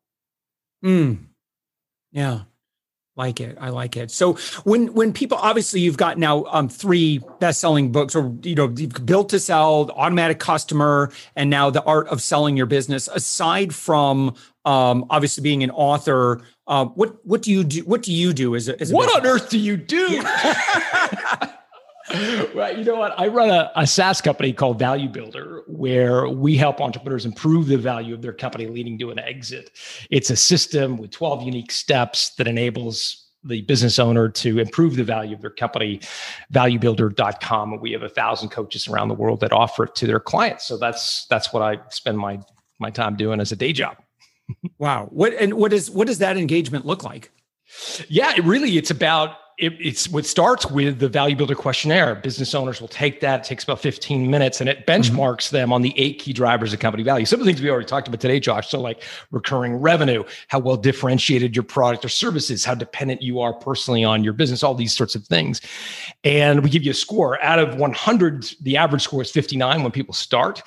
Mm. 0.84 1.26
Yeah. 2.12 2.40
Like 3.16 3.40
it. 3.40 3.58
I 3.60 3.68
like 3.68 3.96
it. 3.96 4.10
So 4.10 4.34
when 4.64 4.94
when 4.94 5.12
people 5.12 5.36
obviously 5.36 5.80
you've 5.80 5.96
got 5.96 6.16
now 6.16 6.44
um 6.44 6.68
three 6.68 7.20
best-selling 7.38 7.92
books 7.92 8.14
or 8.16 8.32
you 8.42 8.54
know 8.54 8.72
you've 8.74 9.04
built 9.04 9.28
to 9.30 9.40
sell, 9.40 9.90
automatic 9.90 10.38
customer, 10.38 11.12
and 11.36 11.50
now 11.50 11.70
the 11.70 11.82
art 11.82 12.08
of 12.08 12.22
selling 12.22 12.56
your 12.56 12.66
business. 12.66 13.08
Aside 13.08 13.74
from 13.74 14.36
um 14.64 15.04
obviously 15.10 15.42
being 15.42 15.62
an 15.62 15.70
author, 15.70 16.40
uh, 16.66 16.86
what 16.86 17.24
what 17.26 17.42
do 17.42 17.50
you 17.50 17.64
do? 17.64 17.82
What 17.82 18.02
do 18.02 18.12
you 18.12 18.32
do 18.32 18.54
as 18.54 18.68
a, 18.68 18.80
as 18.80 18.90
a 18.90 18.94
what 18.94 19.08
business? 19.08 19.20
on 19.20 19.26
earth 19.26 19.50
do 19.50 19.58
you 19.58 19.76
do? 19.76 20.22
well, 22.54 22.76
you 22.76 22.84
know 22.84 22.96
what? 22.96 23.18
I 23.18 23.28
run 23.28 23.50
a, 23.50 23.70
a 23.76 23.86
SaaS 23.86 24.20
company 24.20 24.52
called 24.52 24.78
Value 24.78 25.08
Builder, 25.08 25.62
where 25.66 26.28
we 26.28 26.56
help 26.56 26.80
entrepreneurs 26.80 27.24
improve 27.24 27.66
the 27.66 27.78
value 27.78 28.14
of 28.14 28.22
their 28.22 28.32
company 28.32 28.66
leading 28.66 28.98
to 28.98 29.10
an 29.10 29.18
exit. 29.18 29.70
It's 30.10 30.30
a 30.30 30.36
system 30.36 30.96
with 30.96 31.10
12 31.12 31.42
unique 31.42 31.70
steps 31.70 32.34
that 32.36 32.48
enables 32.48 33.28
the 33.44 33.62
business 33.62 33.98
owner 33.98 34.28
to 34.28 34.58
improve 34.58 34.96
the 34.96 35.04
value 35.04 35.34
of 35.34 35.40
their 35.40 35.50
company. 35.50 36.00
Valuebuilder.com. 36.52 37.80
We 37.80 37.92
have 37.92 38.02
a 38.02 38.08
thousand 38.08 38.50
coaches 38.50 38.88
around 38.88 39.08
the 39.08 39.14
world 39.14 39.40
that 39.40 39.52
offer 39.52 39.84
it 39.84 39.94
to 39.96 40.06
their 40.06 40.20
clients. 40.20 40.66
So 40.66 40.76
that's 40.76 41.26
that's 41.26 41.52
what 41.52 41.62
I 41.62 41.78
spend 41.90 42.18
my 42.18 42.40
my 42.78 42.90
time 42.90 43.16
doing 43.16 43.40
as 43.40 43.52
a 43.52 43.56
day 43.56 43.72
job. 43.72 43.96
wow. 44.78 45.06
What 45.10 45.32
and 45.34 45.54
what 45.54 45.72
is 45.72 45.90
what 45.90 46.06
does 46.06 46.18
that 46.18 46.36
engagement 46.36 46.84
look 46.84 47.04
like? 47.04 47.30
Yeah, 48.08 48.32
it 48.36 48.44
really 48.44 48.76
it's 48.76 48.90
about 48.90 49.36
it, 49.58 49.74
it's 49.78 50.08
what 50.08 50.24
starts 50.24 50.70
with 50.70 50.98
the 50.98 51.08
value 51.08 51.36
builder 51.36 51.54
questionnaire. 51.54 52.14
Business 52.14 52.54
owners 52.54 52.80
will 52.80 52.88
take 52.88 53.20
that. 53.20 53.40
It 53.40 53.44
takes 53.48 53.64
about 53.64 53.80
15 53.80 54.30
minutes 54.30 54.60
and 54.60 54.68
it 54.70 54.86
benchmarks 54.86 55.46
mm-hmm. 55.46 55.56
them 55.56 55.72
on 55.72 55.82
the 55.82 55.92
eight 55.98 56.18
key 56.18 56.32
drivers 56.32 56.72
of 56.72 56.80
company 56.80 57.02
value. 57.02 57.26
Some 57.26 57.40
of 57.40 57.46
the 57.46 57.52
things 57.52 57.62
we 57.62 57.70
already 57.70 57.86
talked 57.86 58.08
about 58.08 58.20
today, 58.20 58.40
Josh. 58.40 58.70
So, 58.70 58.80
like 58.80 59.02
recurring 59.30 59.76
revenue, 59.76 60.24
how 60.48 60.60
well 60.60 60.76
differentiated 60.76 61.54
your 61.54 61.62
product 61.62 62.04
or 62.04 62.08
services, 62.08 62.64
how 62.64 62.74
dependent 62.74 63.22
you 63.22 63.40
are 63.40 63.52
personally 63.52 64.04
on 64.04 64.24
your 64.24 64.32
business, 64.32 64.62
all 64.62 64.74
these 64.74 64.96
sorts 64.96 65.14
of 65.14 65.24
things. 65.26 65.60
And 66.24 66.62
we 66.62 66.70
give 66.70 66.82
you 66.82 66.92
a 66.92 66.94
score 66.94 67.42
out 67.42 67.58
of 67.58 67.76
100. 67.76 68.54
The 68.62 68.76
average 68.76 69.02
score 69.02 69.22
is 69.22 69.30
59 69.30 69.82
when 69.82 69.92
people 69.92 70.14
start. 70.14 70.62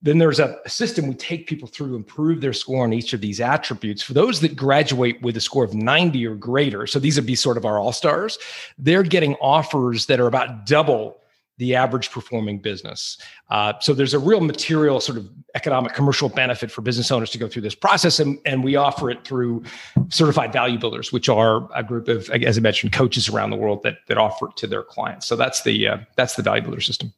Then 0.00 0.18
there's 0.18 0.38
a, 0.38 0.58
system 0.66 1.08
we 1.08 1.14
take 1.14 1.46
people 1.46 1.66
through 1.66 1.88
to 1.88 1.96
improve 1.96 2.40
their 2.40 2.52
score 2.52 2.84
on 2.84 2.92
each 2.92 3.12
of 3.12 3.20
these 3.20 3.40
attributes. 3.40 4.02
For 4.02 4.12
those 4.12 4.40
that 4.40 4.54
graduate 4.54 5.20
with 5.22 5.36
a 5.36 5.40
score 5.40 5.64
of 5.64 5.74
90 5.74 6.26
or 6.26 6.34
greater, 6.34 6.86
so 6.86 6.98
these 6.98 7.16
would 7.16 7.26
be 7.26 7.34
sort 7.34 7.56
of 7.56 7.64
our 7.64 7.78
all 7.78 7.92
stars, 7.92 8.38
they're 8.78 9.02
getting 9.02 9.34
offers 9.36 10.06
that 10.06 10.20
are 10.20 10.26
about 10.26 10.66
double 10.66 11.18
the 11.58 11.74
average 11.74 12.10
performing 12.10 12.58
business. 12.60 13.18
Uh, 13.50 13.72
so 13.80 13.92
there's 13.92 14.14
a 14.14 14.18
real 14.18 14.40
material 14.40 15.00
sort 15.00 15.18
of 15.18 15.28
economic 15.56 15.92
commercial 15.92 16.28
benefit 16.28 16.70
for 16.70 16.82
business 16.82 17.10
owners 17.10 17.30
to 17.30 17.38
go 17.38 17.48
through 17.48 17.62
this 17.62 17.74
process. 17.74 18.20
And, 18.20 18.38
and 18.46 18.62
we 18.62 18.76
offer 18.76 19.10
it 19.10 19.24
through 19.24 19.64
certified 20.08 20.52
value 20.52 20.78
builders, 20.78 21.12
which 21.12 21.28
are 21.28 21.68
a 21.74 21.82
group 21.82 22.06
of, 22.06 22.30
as 22.30 22.56
I 22.56 22.60
mentioned, 22.60 22.92
coaches 22.92 23.28
around 23.28 23.50
the 23.50 23.56
world 23.56 23.82
that, 23.82 23.98
that 24.06 24.18
offer 24.18 24.48
it 24.48 24.56
to 24.58 24.68
their 24.68 24.84
clients. 24.84 25.26
So 25.26 25.34
that's 25.34 25.62
the, 25.62 25.88
uh, 25.88 25.98
that's 26.14 26.36
the 26.36 26.44
value 26.44 26.62
builder 26.62 26.80
system. 26.80 27.12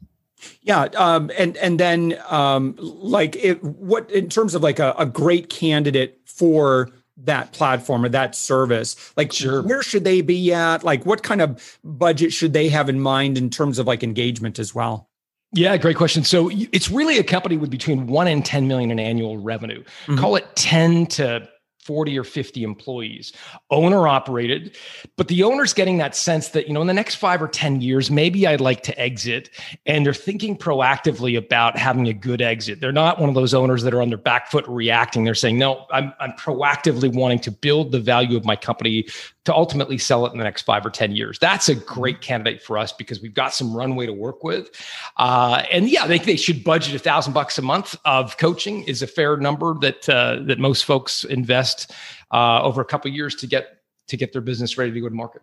Yeah, 0.63 0.85
um, 0.97 1.31
and 1.39 1.57
and 1.59 1.81
then 1.81 2.19
um, 2.29 2.77
like 2.79 3.37
it, 3.37 3.63
what 3.63 4.11
in 4.11 4.29
terms 4.29 4.55
of 4.55 4.63
like 4.63 4.79
a, 4.79 4.95
a, 4.99 5.07
great 5.07 5.51
candidate 5.51 6.21
for 6.25 6.91
that 7.17 7.53
platform 7.53 8.05
or 8.05 8.09
that 8.09 8.35
service, 8.35 9.13
like 9.17 9.33
sure. 9.33 9.63
where 9.63 9.83
should 9.83 10.05
they 10.05 10.21
be 10.21 10.53
at? 10.53 10.85
Like 10.85 11.05
what 11.05 11.23
kind 11.23 11.41
of 11.41 11.79
budget 11.85 12.33
should 12.33 12.53
they 12.53 12.69
have 12.69 12.89
in 12.89 13.01
mind 13.01 13.37
in 13.37 13.51
terms 13.51 13.79
of 13.79 13.87
like 13.87 14.03
engagement 14.03 14.59
as 14.59 14.75
well? 14.75 15.11
Yeah, 15.53 15.77
great 15.77 15.97
question. 15.97 16.23
So 16.23 16.49
it's 16.53 16.91
really 16.91 17.19
a 17.19 17.25
company 17.25 17.57
with 17.57 17.71
between 17.71 18.07
one 18.07 18.29
and 18.29 18.45
10 18.45 18.69
million 18.69 18.91
in 18.91 19.01
annual 19.01 19.39
revenue. 19.39 19.83
Mm-hmm. 19.83 20.17
Call 20.17 20.37
it 20.37 20.47
10 20.55 21.07
to 21.07 21.49
40 21.83 22.19
or 22.19 22.25
50 22.25 22.63
employees, 22.63 23.33
owner 23.71 24.07
operated. 24.07 24.77
But 25.17 25.29
the 25.29 25.43
owner's 25.43 25.73
getting 25.73 25.99
that 25.99 26.15
sense 26.15 26.49
that, 26.49 26.69
you 26.69 26.75
know, 26.75 26.81
in 26.83 26.87
the 26.87 26.95
next 26.95 27.15
five 27.15 27.41
or 27.41 27.49
10 27.49 27.81
years, 27.81 28.11
maybe 28.11 28.47
I'd 28.47 28.61
like 28.61 28.83
to 28.85 28.99
exit. 29.01 29.51
And 29.87 30.05
they're 30.05 30.13
thinking 30.13 30.57
proactively 30.57 31.39
about 31.39 31.79
having 31.79 32.07
a 32.07 32.13
good 32.13 32.43
exit. 32.43 32.81
They're 32.81 32.93
not 32.93 33.19
one 33.19 33.29
of 33.29 33.35
those 33.35 33.55
owners 33.55 33.83
that 33.85 33.95
are 33.95 34.03
on 34.03 34.09
their 34.11 34.19
back 34.19 34.51
foot 34.51 34.67
reacting. 34.69 35.25
They're 35.25 35.35
saying, 35.35 35.59
no, 35.59 35.87
I'm, 35.91 36.13
I'm 36.21 36.33
proactively 36.33 37.13
wanting 37.13 37.41
to 37.41 37.51
build 37.51 37.93
the 37.93 38.01
value 38.01 38.37
of 38.37 38.45
my 38.45 38.57
company 38.57 39.07
to 39.47 39.55
ultimately 39.55 39.97
sell 39.97 40.27
it 40.27 40.33
in 40.33 40.39
the 40.39 40.45
next 40.45 40.63
five 40.63 40.85
or 40.85 40.91
10 40.91 41.17
years. 41.17 41.39
That's 41.39 41.69
a 41.69 41.75
great 41.75 42.17
mm-hmm. 42.17 42.23
candidate 42.23 42.63
for 42.63 42.77
us 42.77 42.93
because 42.93 43.23
we've 43.23 43.35
got 43.35 43.55
some 43.55 43.75
runway 43.75 44.07
to 44.07 44.13
work 44.13 44.45
with. 44.45 44.71
Uh, 45.17 45.63
and 45.71 45.89
yeah, 45.89 46.07
they, 46.07 46.19
they 46.19 46.37
should 46.37 46.63
budget 46.63 46.95
a 46.95 46.99
thousand 46.99 47.33
bucks 47.33 47.59
a 47.59 47.63
month 47.63 47.97
of 48.05 48.37
coaching 48.37 48.83
is 48.85 49.03
a 49.03 49.07
fair 49.07 49.37
number 49.37 49.75
that, 49.81 50.09
uh, 50.09 50.41
that 50.45 50.59
most 50.59 50.85
folks 50.85 51.25
invest 51.25 51.93
uh, 52.33 52.63
over 52.63 52.81
a 52.81 52.85
couple 52.85 53.11
years 53.11 53.35
to 53.37 53.47
get, 53.47 53.79
to 54.09 54.17
get 54.17 54.33
their 54.33 54.43
business 54.43 54.77
ready 54.77 54.93
to 54.93 55.01
go 55.01 55.09
to 55.09 55.15
market. 55.15 55.43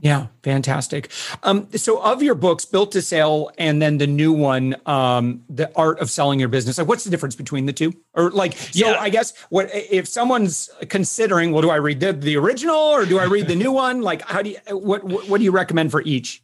Yeah, 0.00 0.26
fantastic. 0.42 1.10
Um, 1.42 1.68
so, 1.76 2.02
of 2.02 2.22
your 2.22 2.34
books, 2.34 2.64
Built 2.64 2.92
to 2.92 3.02
Sell, 3.02 3.50
and 3.58 3.80
then 3.80 3.98
the 3.98 4.06
new 4.06 4.32
one, 4.32 4.76
um, 4.86 5.44
The 5.48 5.70
Art 5.76 6.00
of 6.00 6.10
Selling 6.10 6.40
Your 6.40 6.48
Business, 6.48 6.78
like 6.78 6.88
what's 6.88 7.04
the 7.04 7.10
difference 7.10 7.36
between 7.36 7.66
the 7.66 7.72
two? 7.72 7.92
Or 8.14 8.30
like, 8.30 8.56
so 8.56 8.90
yeah. 8.90 8.96
I 8.98 9.08
guess 9.08 9.36
what 9.50 9.68
if 9.72 10.08
someone's 10.08 10.68
considering, 10.88 11.52
well, 11.52 11.62
do 11.62 11.70
I 11.70 11.76
read 11.76 12.00
the, 12.00 12.12
the 12.12 12.36
original 12.36 12.76
or 12.76 13.06
do 13.06 13.18
I 13.18 13.24
read 13.24 13.46
the 13.46 13.54
new 13.54 13.72
one? 13.72 14.02
Like, 14.02 14.22
how 14.22 14.42
do 14.42 14.50
you 14.50 14.56
what 14.70 15.04
what, 15.04 15.28
what 15.28 15.38
do 15.38 15.44
you 15.44 15.52
recommend 15.52 15.90
for 15.90 16.02
each? 16.02 16.42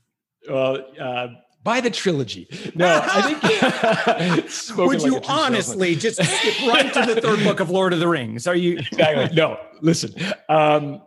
Uh, 0.49 0.73
uh, 1.01 1.29
buy 1.65 1.81
the 1.81 1.91
trilogy. 1.91 2.47
No, 2.75 3.01
I 3.03 3.35
think. 3.35 4.77
Would 4.79 5.03
you 5.03 5.15
like 5.15 5.29
honestly 5.29 5.97
just 5.97 6.23
skip 6.23 6.69
right 6.73 6.93
to 6.95 7.15
the 7.15 7.21
third 7.21 7.43
book 7.43 7.61
of 7.61 7.69
Lord 7.71 7.93
of 7.93 7.99
the 7.99 8.09
Rings? 8.09 8.47
Are 8.47 8.55
you 8.55 8.79
exactly? 8.79 9.35
No, 9.35 9.59
listen. 9.81 10.15
Um, 10.49 11.03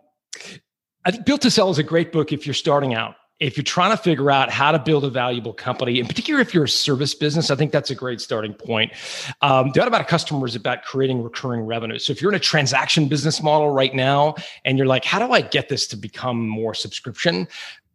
I 1.06 1.12
think 1.12 1.26
Built 1.26 1.42
to 1.42 1.52
Sell 1.52 1.70
is 1.70 1.78
a 1.78 1.84
great 1.84 2.12
book 2.12 2.32
if 2.32 2.48
you're 2.48 2.54
starting 2.54 2.94
out. 2.94 3.16
If 3.40 3.58
you're 3.58 3.64
trying 3.66 3.92
to 3.92 4.02
figure 4.02 4.32
out 4.32 4.50
how 4.50 4.72
to 4.72 4.80
build 4.80 5.04
a 5.04 5.10
valuable 5.10 5.52
company, 5.52 6.00
in 6.00 6.08
particular 6.08 6.40
if 6.40 6.54
you're 6.54 6.64
a 6.64 6.70
service 6.70 7.14
business, 7.14 7.52
I 7.52 7.56
think 7.56 7.74
that's 7.74 7.90
a 7.90 7.96
great 7.96 8.22
starting 8.22 8.54
point. 8.54 8.94
Um, 9.42 9.72
the 9.74 9.82
Automatic 9.82 10.08
Customer 10.08 10.46
is 10.46 10.56
about 10.56 10.84
creating 10.84 11.22
recurring 11.22 11.62
revenue. 11.62 12.00
So 12.00 12.12
if 12.12 12.22
you're 12.22 12.32
in 12.32 12.38
a 12.38 12.40
transaction 12.40 13.10
business 13.10 13.44
model 13.44 13.70
right 13.70 13.94
now 13.94 14.36
and 14.64 14.78
you're 14.78 14.88
like, 14.88 15.04
how 15.04 15.20
do 15.20 15.34
I 15.34 15.42
get 15.42 15.68
this 15.68 15.88
to 15.88 15.98
become 15.98 16.48
more 16.48 16.74
subscription? 16.74 17.50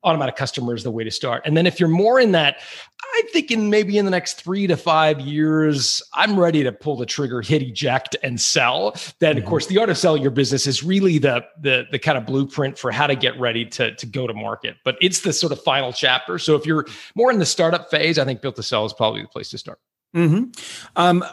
Automatic 0.09 0.37
customer 0.37 0.75
is 0.75 0.83
the 0.83 0.91
way 0.91 1.05
to 1.05 1.11
start. 1.11 1.43
And 1.45 1.57
then 1.57 1.67
if 1.67 1.79
you're 1.79 1.89
more 1.89 2.19
in 2.19 2.33
that, 2.33 2.59
I 3.03 3.23
think 3.33 3.51
in 3.51 3.71
maybe 3.71 3.97
in 3.97 4.05
the 4.05 4.11
next 4.11 4.35
three 4.43 4.67
to 4.67 4.77
five 4.77 5.21
years, 5.21 6.03
I'm 6.15 6.39
ready 6.39 6.63
to 6.65 6.73
pull 6.73 6.97
the 6.97 7.07
trigger, 7.07 7.41
hit 7.41 7.63
eject, 7.63 8.17
and 8.23 8.41
sell. 8.41 8.97
Then, 9.21 9.37
mm-hmm. 9.37 9.45
of 9.45 9.49
course, 9.49 9.67
the 9.67 9.79
art 9.79 9.89
of 9.89 9.97
selling 9.97 10.23
your 10.23 10.31
business 10.31 10.67
is 10.67 10.83
really 10.83 11.19
the 11.19 11.45
the 11.61 11.87
the 11.91 11.99
kind 11.99 12.19
of 12.19 12.27
blueprint 12.27 12.79
for 12.79 12.91
how 12.91 13.07
to 13.07 13.15
get 13.15 13.39
ready 13.39 13.65
to 13.67 13.95
to 13.95 14.07
go 14.07 14.27
to 14.27 14.35
market. 14.35 14.77
But 14.85 14.97
it's 15.01 15.21
the 15.21 15.33
sort 15.33 15.53
of 15.53 15.63
final 15.63 15.93
chapter. 15.93 16.39
So 16.39 16.57
if 16.57 16.67
you're 16.67 16.87
more 17.15 17.31
in 17.31 17.39
the 17.39 17.47
startup 17.47 17.91
phase, 17.91 18.19
I 18.19 18.25
think 18.25 18.43
built 18.43 18.57
to 18.57 18.63
sell 18.63 18.85
is 18.85 18.93
probably 18.93 19.23
the 19.23 19.29
place 19.29 19.51
to 19.51 19.59
start. 19.59 19.79
Mm-hmm. 20.17 20.51
Um, 20.97 21.25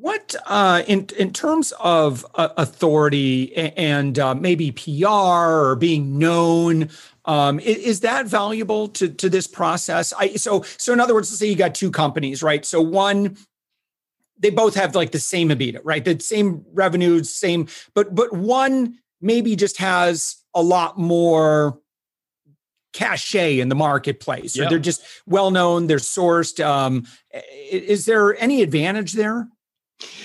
what 0.00 0.34
uh, 0.46 0.82
in 0.86 1.06
in 1.18 1.32
terms 1.32 1.72
of 1.80 2.24
uh, 2.34 2.48
authority 2.56 3.54
and 3.56 4.18
uh, 4.18 4.34
maybe 4.34 4.70
PR 4.70 5.06
or 5.06 5.76
being 5.76 6.18
known 6.18 6.90
um, 7.28 7.60
is, 7.60 7.76
is, 7.76 8.00
that 8.00 8.26
valuable 8.26 8.88
to 8.88 9.08
to 9.08 9.28
this 9.28 9.46
process? 9.46 10.14
I 10.18 10.34
so 10.36 10.62
so 10.78 10.94
in 10.94 10.98
other 10.98 11.14
words, 11.14 11.30
let's 11.30 11.38
say 11.38 11.46
you 11.46 11.56
got 11.56 11.74
two 11.74 11.90
companies, 11.90 12.42
right? 12.42 12.64
So 12.64 12.80
one, 12.80 13.36
they 14.38 14.48
both 14.48 14.74
have 14.76 14.94
like 14.94 15.12
the 15.12 15.20
same 15.20 15.50
EBITDA, 15.50 15.80
right? 15.84 16.02
The 16.02 16.18
same 16.20 16.64
revenues, 16.72 17.28
same, 17.32 17.68
but 17.94 18.14
but 18.14 18.32
one 18.32 18.98
maybe 19.20 19.56
just 19.56 19.76
has 19.76 20.36
a 20.54 20.62
lot 20.62 20.98
more 20.98 21.78
cachet 22.94 23.60
in 23.60 23.68
the 23.68 23.74
marketplace, 23.74 24.56
yep. 24.56 24.66
or 24.66 24.70
they're 24.70 24.78
just 24.78 25.02
well 25.26 25.50
known, 25.50 25.86
they're 25.86 25.98
sourced. 25.98 26.64
Um, 26.64 27.06
is 27.70 28.06
there 28.06 28.40
any 28.42 28.62
advantage 28.62 29.12
there? 29.12 29.46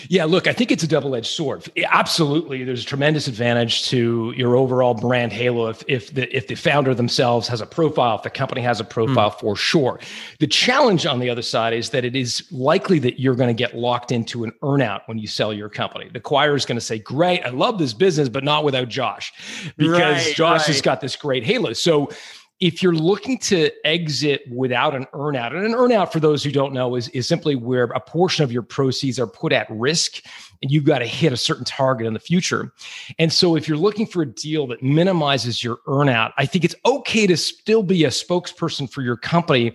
Yeah, 0.08 0.25
look, 0.25 0.46
I 0.46 0.53
think 0.53 0.72
it's 0.72 0.84
a 0.84 0.88
double 0.88 1.15
edged 1.15 1.27
sword. 1.27 1.63
Absolutely, 1.86 2.63
there's 2.63 2.84
a 2.84 2.86
tremendous 2.86 3.27
advantage 3.27 3.88
to 3.89 4.32
your 4.38 4.56
overall 4.56 4.94
brand 4.94 5.34
halo 5.34 5.70
if 5.70 5.84
if 5.88 6.13
the 6.13 6.36
if 6.36 6.48
the 6.48 6.53
founder 6.53 6.94
themselves 6.94 7.48
has 7.48 7.60
a 7.60 7.65
profile, 7.65 8.18
if 8.18 8.24
the 8.24 8.30
company 8.30 8.62
has 8.62 8.80
a 8.80 8.84
profile, 8.84 9.32
mm. 9.32 9.39
for 9.39 9.56
sure. 9.56 10.00
The 10.39 10.46
challenge 10.46 11.08
on 11.08 11.20
the 11.20 11.30
other 11.30 11.42
side 11.42 11.74
is 11.74 11.89
that 11.89 12.06
it 12.06 12.15
is 12.15 12.44
likely 12.51 13.00
that 13.00 13.20
you're 13.20 13.36
going 13.36 13.48
to 13.48 13.60
get 13.60 13.75
locked 13.75 14.12
into 14.12 14.44
an 14.44 14.51
earnout 14.62 15.01
when 15.08 15.18
you 15.18 15.25
sell 15.25 15.51
your 15.51 15.70
company. 15.70 16.08
The 16.13 16.20
acquirer 16.20 16.56
is 16.56 16.65
going 16.65 16.77
to 16.77 16.86
say, 16.86 17.00
"Great, 17.00 17.44
I 17.44 17.50
love 17.50 17.80
this 17.80 17.94
business, 17.94 18.30
but 18.30 18.44
not 18.44 18.63
without 18.63 18.89
Josh, 18.89 19.34
because 19.75 20.25
right, 20.25 20.36
Josh 20.36 20.60
right. 20.62 20.68
has 20.68 20.82
got 20.82 21.01
this 21.01 21.15
great 21.15 21.44
halo." 21.44 21.74
So 21.74 22.10
if 22.60 22.82
you're 22.82 22.94
looking 22.94 23.38
to 23.40 23.70
exit 23.86 24.44
without 24.50 24.96
an 24.96 25.06
earnout, 25.14 25.56
and 25.56 25.66
an 25.66 25.74
earnout, 25.74 26.12
for 26.12 26.20
those 26.20 26.44
who 26.44 26.52
don't 26.52 26.74
know, 26.74 26.96
is, 26.96 27.10
is 27.10 27.28
simply 27.28 27.56
where 27.56 27.86
a 27.86 28.00
portion 28.00 28.44
of 28.44 28.52
your 28.52 28.62
proceeds 28.62 29.20
are 29.20 29.28
put 29.28 29.52
at 29.52 29.68
risk 29.70 30.24
and 30.62 30.72
you've 30.72 30.86
got 30.86 31.00
to 31.00 31.06
hit 31.06 31.34
a 31.34 31.38
certain 31.38 31.66
target 31.66 32.08
in 32.08 32.14
the 32.14 32.20
future. 32.20 32.72
And 33.20 33.34
so 33.34 33.58
if 33.58 33.68
you're 33.68 33.78
looking 33.78 34.06
for 34.06 34.22
a 34.22 34.26
deal 34.26 34.66
that 34.68 34.82
minimizes 34.82 35.62
your 35.62 35.80
earnout, 35.88 36.32
I 36.38 36.46
think 36.46 36.64
it's 36.64 36.76
okay 36.86 37.28
to 37.28 37.36
still 37.36 37.84
be 37.84 38.06
a 38.06 38.10
spokesperson 38.10 38.90
for 38.90 39.02
your 39.02 39.18
company 39.18 39.74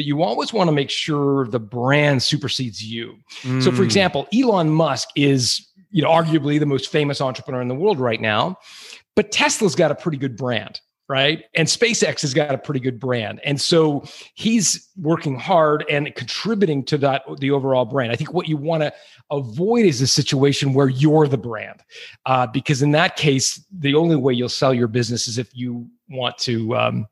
but 0.00 0.06
you 0.06 0.22
always 0.22 0.50
want 0.50 0.68
to 0.68 0.72
make 0.72 0.88
sure 0.88 1.46
the 1.48 1.60
brand 1.60 2.22
supersedes 2.22 2.82
you. 2.82 3.16
Mm. 3.42 3.62
So 3.62 3.70
for 3.70 3.82
mm. 3.82 3.84
example, 3.84 4.26
Elon 4.34 4.70
Musk 4.70 5.08
is, 5.14 5.68
you 5.90 6.02
know, 6.02 6.08
arguably 6.08 6.58
the 6.58 6.64
most 6.64 6.90
famous 6.90 7.20
entrepreneur 7.20 7.60
in 7.60 7.68
the 7.68 7.74
world 7.74 8.00
right 8.00 8.18
now, 8.18 8.56
but 9.14 9.30
Tesla's 9.32 9.74
got 9.74 9.90
a 9.90 9.94
pretty 9.94 10.16
good 10.16 10.36
brand 10.36 10.80
right? 11.10 11.46
And 11.56 11.66
SpaceX 11.66 12.20
has 12.20 12.32
got 12.32 12.54
a 12.54 12.58
pretty 12.58 12.78
good 12.78 13.00
brand. 13.00 13.40
And 13.42 13.60
so 13.60 14.04
he's 14.34 14.88
working 14.96 15.36
hard 15.36 15.84
and 15.90 16.14
contributing 16.14 16.84
to 16.84 16.98
that 16.98 17.22
the 17.40 17.50
overall 17.50 17.84
brand. 17.84 18.12
I 18.12 18.14
think 18.14 18.32
what 18.32 18.46
you 18.46 18.56
want 18.56 18.84
to 18.84 18.92
avoid 19.28 19.86
is 19.86 20.00
a 20.00 20.06
situation 20.06 20.72
where 20.72 20.88
you're 20.88 21.26
the 21.26 21.36
brand. 21.36 21.82
Uh, 22.26 22.46
because 22.46 22.80
in 22.80 22.92
that 22.92 23.16
case, 23.16 23.60
the 23.76 23.96
only 23.96 24.14
way 24.14 24.34
you'll 24.34 24.48
sell 24.48 24.72
your 24.72 24.86
business 24.86 25.26
is 25.26 25.36
if 25.36 25.50
you 25.52 25.90
want 26.08 26.38
to 26.38 26.76
um, 26.76 27.08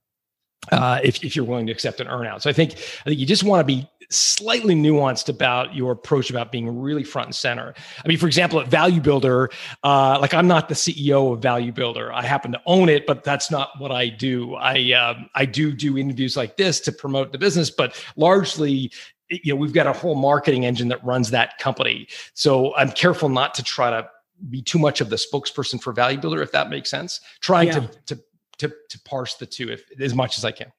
uh, 0.73 1.00
if, 1.03 1.25
if 1.25 1.35
you're 1.37 1.45
willing 1.45 1.67
to 1.67 1.73
accept 1.73 2.00
an 2.00 2.07
earnout. 2.07 2.43
So 2.43 2.50
I 2.50 2.53
think 2.53 2.73
I 2.73 3.11
think 3.11 3.19
you 3.19 3.27
just 3.27 3.45
want 3.45 3.61
to 3.61 3.65
be 3.65 3.88
slightly 4.11 4.75
nuanced 4.75 5.29
about 5.29 5.75
your 5.75 5.93
approach 5.93 6.31
about 6.31 6.50
being 6.50 6.81
really 6.81 7.05
front 7.05 7.27
and 7.27 7.35
center. 7.35 7.75
I 8.03 8.09
mean, 8.09 8.17
for 8.17 8.27
example, 8.27 8.59
at 8.61 8.69
Value 8.69 9.00
Builder, 9.00 9.50
uh, 9.85 10.19
like 10.21 10.33
I'm 10.33 10.49
not 10.49 10.69
the 10.69 10.75
CEO 10.75 11.33
of 11.35 11.43
Value 11.43 11.73
Builder. 11.73 12.12
I 12.12 12.23
happen 12.23 12.53
to 12.53 12.61
own 12.67 12.88
it, 12.88 13.07
but 13.07 13.23
that's 13.23 13.50
not 13.50 13.71
what 13.79 13.93
I 13.93 14.09
do. 14.09 14.55
I 14.55 14.93
um, 14.93 15.29
I 15.35 15.45
do 15.45 15.73
do 15.73 15.99
interviews 15.99 16.37
like 16.37 16.57
this 16.57 16.81
to 16.81 16.93
promote 16.93 17.33
the 17.33 17.38
business, 17.38 17.71
but 17.71 18.03
largely 18.17 18.91
you 19.31 19.53
know 19.53 19.57
we've 19.57 19.75
got 19.75 19.87
a 19.87 19.93
whole 19.93 20.15
marketing 20.15 20.65
engine 20.65 20.88
that 20.88 21.05
runs 21.05 21.31
that 21.31 21.59
company 21.59 22.09
so 22.33 22.75
i'm 22.77 22.91
careful 22.91 23.29
not 23.29 23.55
to 23.55 23.62
try 23.62 23.91
to 23.91 24.09
be 24.49 24.62
too 24.62 24.79
much 24.79 25.00
of 25.00 25.11
the 25.11 25.17
spokesperson 25.17 25.79
for 25.79 25.93
value 25.93 26.19
builder 26.19 26.41
if 26.41 26.50
that 26.53 26.71
makes 26.71 26.88
sense 26.88 27.21
trying 27.41 27.69
yeah. 27.69 27.81
to, 27.81 28.15
to 28.15 28.23
to 28.59 28.73
to 28.88 29.00
parse 29.00 29.35
the 29.35 29.47
two 29.47 29.71
if 29.71 29.85
as 30.00 30.15
much 30.15 30.38
as 30.38 30.45
i 30.45 30.50
can 30.50 30.71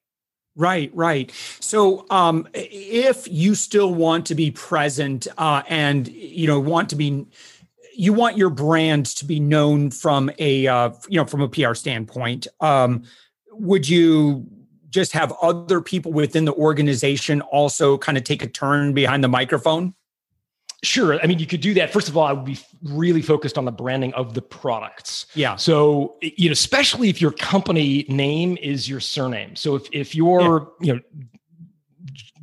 Right, 0.56 0.92
right. 0.94 1.32
So, 1.62 2.06
um, 2.10 2.46
if 2.54 3.28
you 3.30 3.56
still 3.56 3.94
want 3.94 4.26
to 4.26 4.36
be 4.36 4.52
present 4.52 5.26
uh, 5.38 5.62
and 5.70 6.08
you 6.10 6.48
know 6.48 6.60
want 6.60 6.90
to 6.90 6.98
be, 6.98 7.26
you 7.96 8.12
want 8.12 8.36
your 8.36 8.50
brand 8.50 9.06
to 9.06 9.26
be 9.26 9.40
known 9.40 9.90
from 9.90 10.30
a 10.38 10.68
uh, 10.68 10.92
you 11.08 11.18
know 11.18 11.26
from 11.26 11.42
a 11.42 11.48
PR 11.48 11.76
standpoint. 11.76 12.46
Um, 12.60 13.04
would 13.54 13.88
you 13.88 14.46
just 14.90 15.14
have 15.14 15.32
other 15.42 15.80
people 15.80 16.12
within 16.12 16.44
the 16.46 16.54
organization 16.54 17.42
also 17.42 17.98
kind 17.98 18.18
of 18.18 18.26
take 18.26 18.42
a 18.42 18.48
turn 18.48 18.94
behind 18.94 19.24
the 19.24 19.30
microphone? 19.30 19.94
Sure. 20.82 21.20
I 21.22 21.28
mean, 21.28 21.40
you 21.40 21.46
could 21.46 21.62
do 21.62 21.74
that. 21.74 21.92
First 21.92 22.08
of 22.08 22.16
all, 22.16 22.26
I 22.26 22.32
would 22.32 22.46
be 22.46 22.58
really 22.84 23.22
focused 23.22 23.58
on 23.58 23.66
the 23.66 23.72
branding 23.72 24.14
of 24.14 24.34
the 24.34 24.42
products. 24.42 25.26
Yeah. 25.36 25.58
So, 25.58 26.16
you 26.22 26.50
know, 26.50 26.54
especially 26.54 27.10
if 27.10 27.22
your 27.22 27.32
company 27.32 28.06
name 28.08 28.58
is 28.62 28.88
your 28.88 29.02
surname. 29.02 29.58
So 29.58 29.76
if, 29.76 29.88
if 29.92 30.16
you're, 30.16 30.72
yeah. 30.80 30.88
you 30.88 30.96
know, 30.96 31.02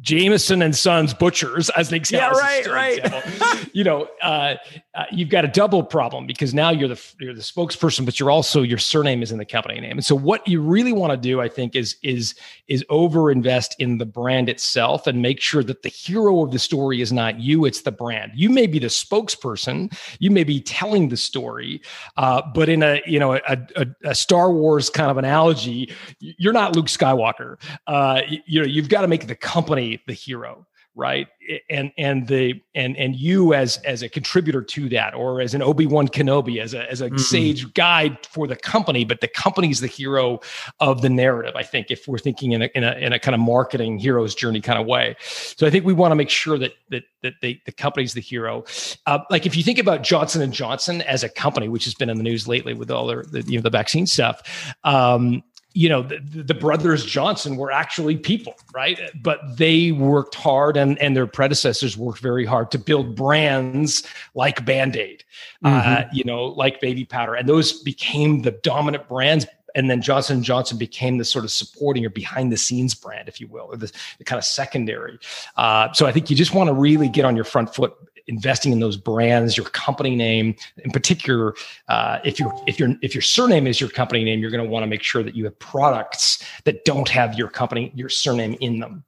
Jameson 0.07 0.63
and 0.63 0.75
Sons 0.75 1.13
Butchers 1.13 1.69
as 1.71 1.89
an 1.89 1.97
example. 1.97 2.39
Yeah, 2.39 2.69
right, 2.69 3.03
right. 3.03 3.69
you 3.73 3.83
know, 3.83 4.07
uh, 4.23 4.55
uh, 4.95 5.05
you've 5.11 5.31
got 5.31 5.45
a 5.45 5.49
double 5.49 5.83
problem 5.83 6.29
because 6.29 6.55
now 6.55 6.71
you're 6.71 6.89
the 6.89 7.15
you're 7.19 7.35
the 7.35 7.41
spokesperson, 7.41 8.05
but 8.05 8.21
you're 8.21 8.31
also 8.31 8.63
your 8.63 8.79
surname 8.79 9.21
is 9.21 9.33
in 9.33 9.39
the 9.39 9.45
company 9.45 9.81
name. 9.81 9.93
And 9.93 10.05
so, 10.05 10.15
what 10.15 10.47
you 10.47 10.61
really 10.61 10.93
want 10.93 11.11
to 11.11 11.17
do, 11.17 11.41
I 11.41 11.49
think, 11.49 11.75
is 11.75 11.97
is 12.05 12.37
is 12.69 12.85
over 12.89 13.33
invest 13.33 13.75
in 13.81 13.99
the 13.99 14.07
brand 14.07 14.49
itself 14.49 15.09
and 15.09 15.21
make 15.21 15.41
sure 15.41 15.65
that 15.65 15.83
the 15.83 15.89
hero 15.89 16.45
of 16.45 16.53
the 16.53 16.61
story 16.61 17.01
is 17.01 17.13
not 17.13 17.41
you; 17.41 17.65
it's 17.65 17.81
the 17.81 17.91
brand. 17.91 18.31
You 18.37 18.49
may 18.49 18.69
be 18.69 18.79
the 18.79 18.87
spokesperson, 18.87 19.93
you 20.21 20.31
may 20.31 20.45
be 20.45 20.61
telling 20.61 21.09
the 21.09 21.17
story, 21.17 21.83
uh, 22.17 22.43
but 22.55 22.69
in 22.69 22.85
a 22.85 23.03
you 23.07 23.19
know 23.19 23.35
a, 23.35 23.41
a, 23.49 23.87
a, 24.05 24.15
Star 24.15 24.53
Wars 24.53 24.89
kind 24.89 25.11
of 25.11 25.19
analogy, 25.19 25.93
you're 26.21 26.53
not 26.53 26.77
Luke 26.77 26.87
Skywalker. 26.87 27.57
Uh, 27.89 28.23
you, 28.29 28.39
you 28.47 28.61
know, 28.61 28.67
you've 28.67 28.89
got 28.89 29.01
to 29.01 29.09
make 29.09 29.27
the 29.27 29.35
company 29.35 29.96
the 30.07 30.13
hero 30.13 30.67
right? 30.97 31.29
And 31.69 31.93
and 31.99 32.27
the 32.27 32.61
and 32.75 32.97
and 32.97 33.15
you 33.15 33.53
as 33.53 33.77
as 33.85 34.03
a 34.03 34.09
contributor 34.09 34.63
to 34.63 34.89
that 34.89 35.15
or 35.15 35.43
as 35.43 35.53
an 35.55 35.63
obi-wan 35.63 36.09
kenobi 36.09 36.59
as 36.59 36.73
a 36.73 36.91
as 36.91 37.03
a 37.03 37.09
mm-hmm. 37.09 37.19
sage 37.19 37.73
guide 37.75 38.19
for 38.27 38.47
the 38.47 38.57
company 38.57 39.05
but 39.05 39.21
the 39.21 39.29
company's 39.29 39.81
the 39.81 39.87
hero 39.87 40.41
of 40.81 41.03
the 41.03 41.11
narrative 41.11 41.55
i 41.55 41.63
think 41.63 41.91
if 41.91 42.09
we're 42.09 42.19
thinking 42.19 42.53
in 42.53 42.63
a 42.63 42.71
in 42.75 42.83
a, 42.83 42.93
in 42.93 43.13
a 43.13 43.19
kind 43.19 43.35
of 43.35 43.41
marketing 43.41 43.99
hero's 43.99 44.35
journey 44.35 44.61
kind 44.61 44.81
of 44.81 44.87
way. 44.87 45.15
So 45.21 45.67
i 45.67 45.71
think 45.71 45.85
we 45.85 45.93
want 45.93 46.13
to 46.13 46.17
make 46.17 46.31
sure 46.31 46.59
that 46.59 46.73
that 46.89 47.05
that 47.23 47.35
they, 47.43 47.61
the 47.67 47.73
company's 47.73 48.15
the 48.15 48.21
hero. 48.21 48.65
Uh, 49.05 49.19
like 49.31 49.45
if 49.45 49.57
you 49.57 49.63
think 49.63 49.79
about 49.79 50.03
johnson 50.03 50.41
and 50.41 50.53
johnson 50.53 51.03
as 51.03 51.23
a 51.23 51.29
company 51.29 51.69
which 51.69 51.85
has 51.85 51.95
been 51.95 52.09
in 52.09 52.17
the 52.17 52.23
news 52.23 52.49
lately 52.49 52.73
with 52.73 52.91
all 52.91 53.07
the, 53.07 53.17
the 53.31 53.43
you 53.43 53.59
know 53.59 53.63
the 53.63 53.71
vaccine 53.71 54.07
stuff 54.07 54.75
um, 54.85 55.43
you 55.77 55.91
know 55.91 56.03
the, 56.03 56.19
the, 56.43 56.55
brothers 56.55 57.05
johnson 57.05 57.57
were 57.57 57.71
actually 57.71 58.17
people 58.17 58.55
right 58.75 58.99
but 59.23 59.41
they 59.59 59.93
worked 59.93 60.35
hard 60.35 60.77
and 60.77 60.99
and 60.99 61.15
their 61.15 61.27
predecessors 61.27 61.97
worked 61.97 62.21
very 62.21 62.47
hard 62.47 62.71
to 62.71 62.79
build 62.79 63.15
brands 63.15 64.07
like 64.35 64.65
band-aid 64.65 65.23
uh, 65.65 65.69
mm-hmm. 65.69 65.93
uh, 65.93 66.09
you 66.13 66.25
know 66.25 66.47
like 66.47 66.81
baby 66.81 67.05
powder 67.05 67.35
and 67.35 67.47
those 67.49 67.83
became 67.83 68.43
the 68.43 68.51
dominant 68.51 69.07
brands 69.09 69.47
and 69.75 69.91
then 69.91 70.01
Johnson 70.01 70.43
Johnson 70.43 70.79
became 70.79 71.19
the 71.19 71.25
sort 71.25 71.45
of 71.45 71.51
supporting 71.51 72.07
or 72.07 72.09
behind 72.09 72.51
the 72.51 72.57
scenes 72.57 72.95
brand, 72.95 73.29
if 73.29 73.43
you 73.43 73.47
will, 73.47 73.67
or 73.67 73.77
the, 73.77 73.93
the 74.17 74.25
kind 74.25 74.39
of 74.39 74.45
secondary. 74.47 75.19
Uh, 75.59 75.93
so 75.93 76.07
I 76.07 76.13
think 76.13 76.31
you 76.31 76.37
just 76.37 76.55
want 76.55 76.69
to 76.69 76.73
really 76.73 77.11
get 77.11 77.27
on 77.27 77.37
your 77.37 77.45
front 77.45 77.75
foot 77.75 77.95
investing 78.29 78.73
in 78.73 78.81
those 78.81 78.97
brands, 78.97 79.57
your 79.57 79.67
company 79.67 80.17
name, 80.17 80.55
in 80.79 80.91
particular, 80.91 81.55
uh, 81.89 82.19
if 82.25 82.39
your 82.39 82.55
if 82.67 82.79
your 82.79 82.95
if 83.03 83.15
your 83.15 83.23
surname 83.23 83.67
is 83.67 83.81
your 83.81 83.91
company 83.91 84.25
name, 84.25 84.41
you're 84.41 84.51
going 84.51 84.65
to 84.65 84.69
want 84.69 84.83
to 84.83 84.87
make 84.87 85.03
sure 85.03 85.23
that 85.23 85.35
you 85.35 85.45
have 85.45 85.59
products 85.59 86.45
that 86.65 86.85
don't 86.85 87.09
have 87.09 87.35
your 87.35 87.49
company 87.49 87.93
your 87.95 88.09
surname 88.09 88.57
in 88.61 88.81
them. 88.81 89.05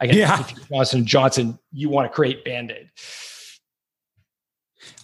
Again, 0.00 0.16
yeah. 0.16 0.40
if 0.40 0.52
you're 0.52 0.66
Johnson 0.66 1.06
Johnson, 1.06 1.58
you 1.72 1.88
want 1.88 2.10
to 2.10 2.14
create 2.14 2.44
Band 2.44 2.70
Aid. 2.70 2.90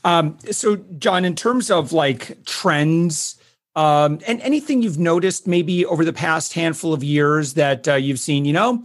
Um, 0.05 0.39
so, 0.51 0.77
John, 0.99 1.25
in 1.25 1.35
terms 1.35 1.71
of 1.71 1.93
like 1.93 2.45
trends. 2.45 3.41
Um, 3.75 4.21
and 4.27 4.41
anything 4.41 4.81
you've 4.81 4.99
noticed 4.99 5.47
maybe 5.47 5.85
over 5.85 6.03
the 6.03 6.13
past 6.15 6.55
handful 6.55 6.95
of 6.95 7.05
years 7.05 7.53
that 7.55 7.87
uh, 7.87 7.97
you've 7.97 8.19
seen, 8.19 8.47
you 8.47 8.55
know, 8.55 8.83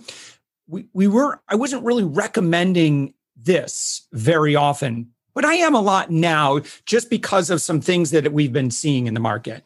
we, 0.67 0.87
we 0.91 1.07
were, 1.07 1.41
I 1.47 1.55
wasn't 1.55 1.85
really 1.85 2.03
recommending 2.03 3.13
this 3.43 4.07
very 4.13 4.55
often, 4.55 5.11
but 5.33 5.45
I 5.45 5.55
am 5.55 5.75
a 5.75 5.81
lot 5.81 6.11
now 6.11 6.59
just 6.85 7.09
because 7.09 7.49
of 7.49 7.61
some 7.61 7.81
things 7.81 8.11
that 8.11 8.31
we've 8.33 8.53
been 8.53 8.71
seeing 8.71 9.07
in 9.07 9.13
the 9.13 9.19
market. 9.19 9.63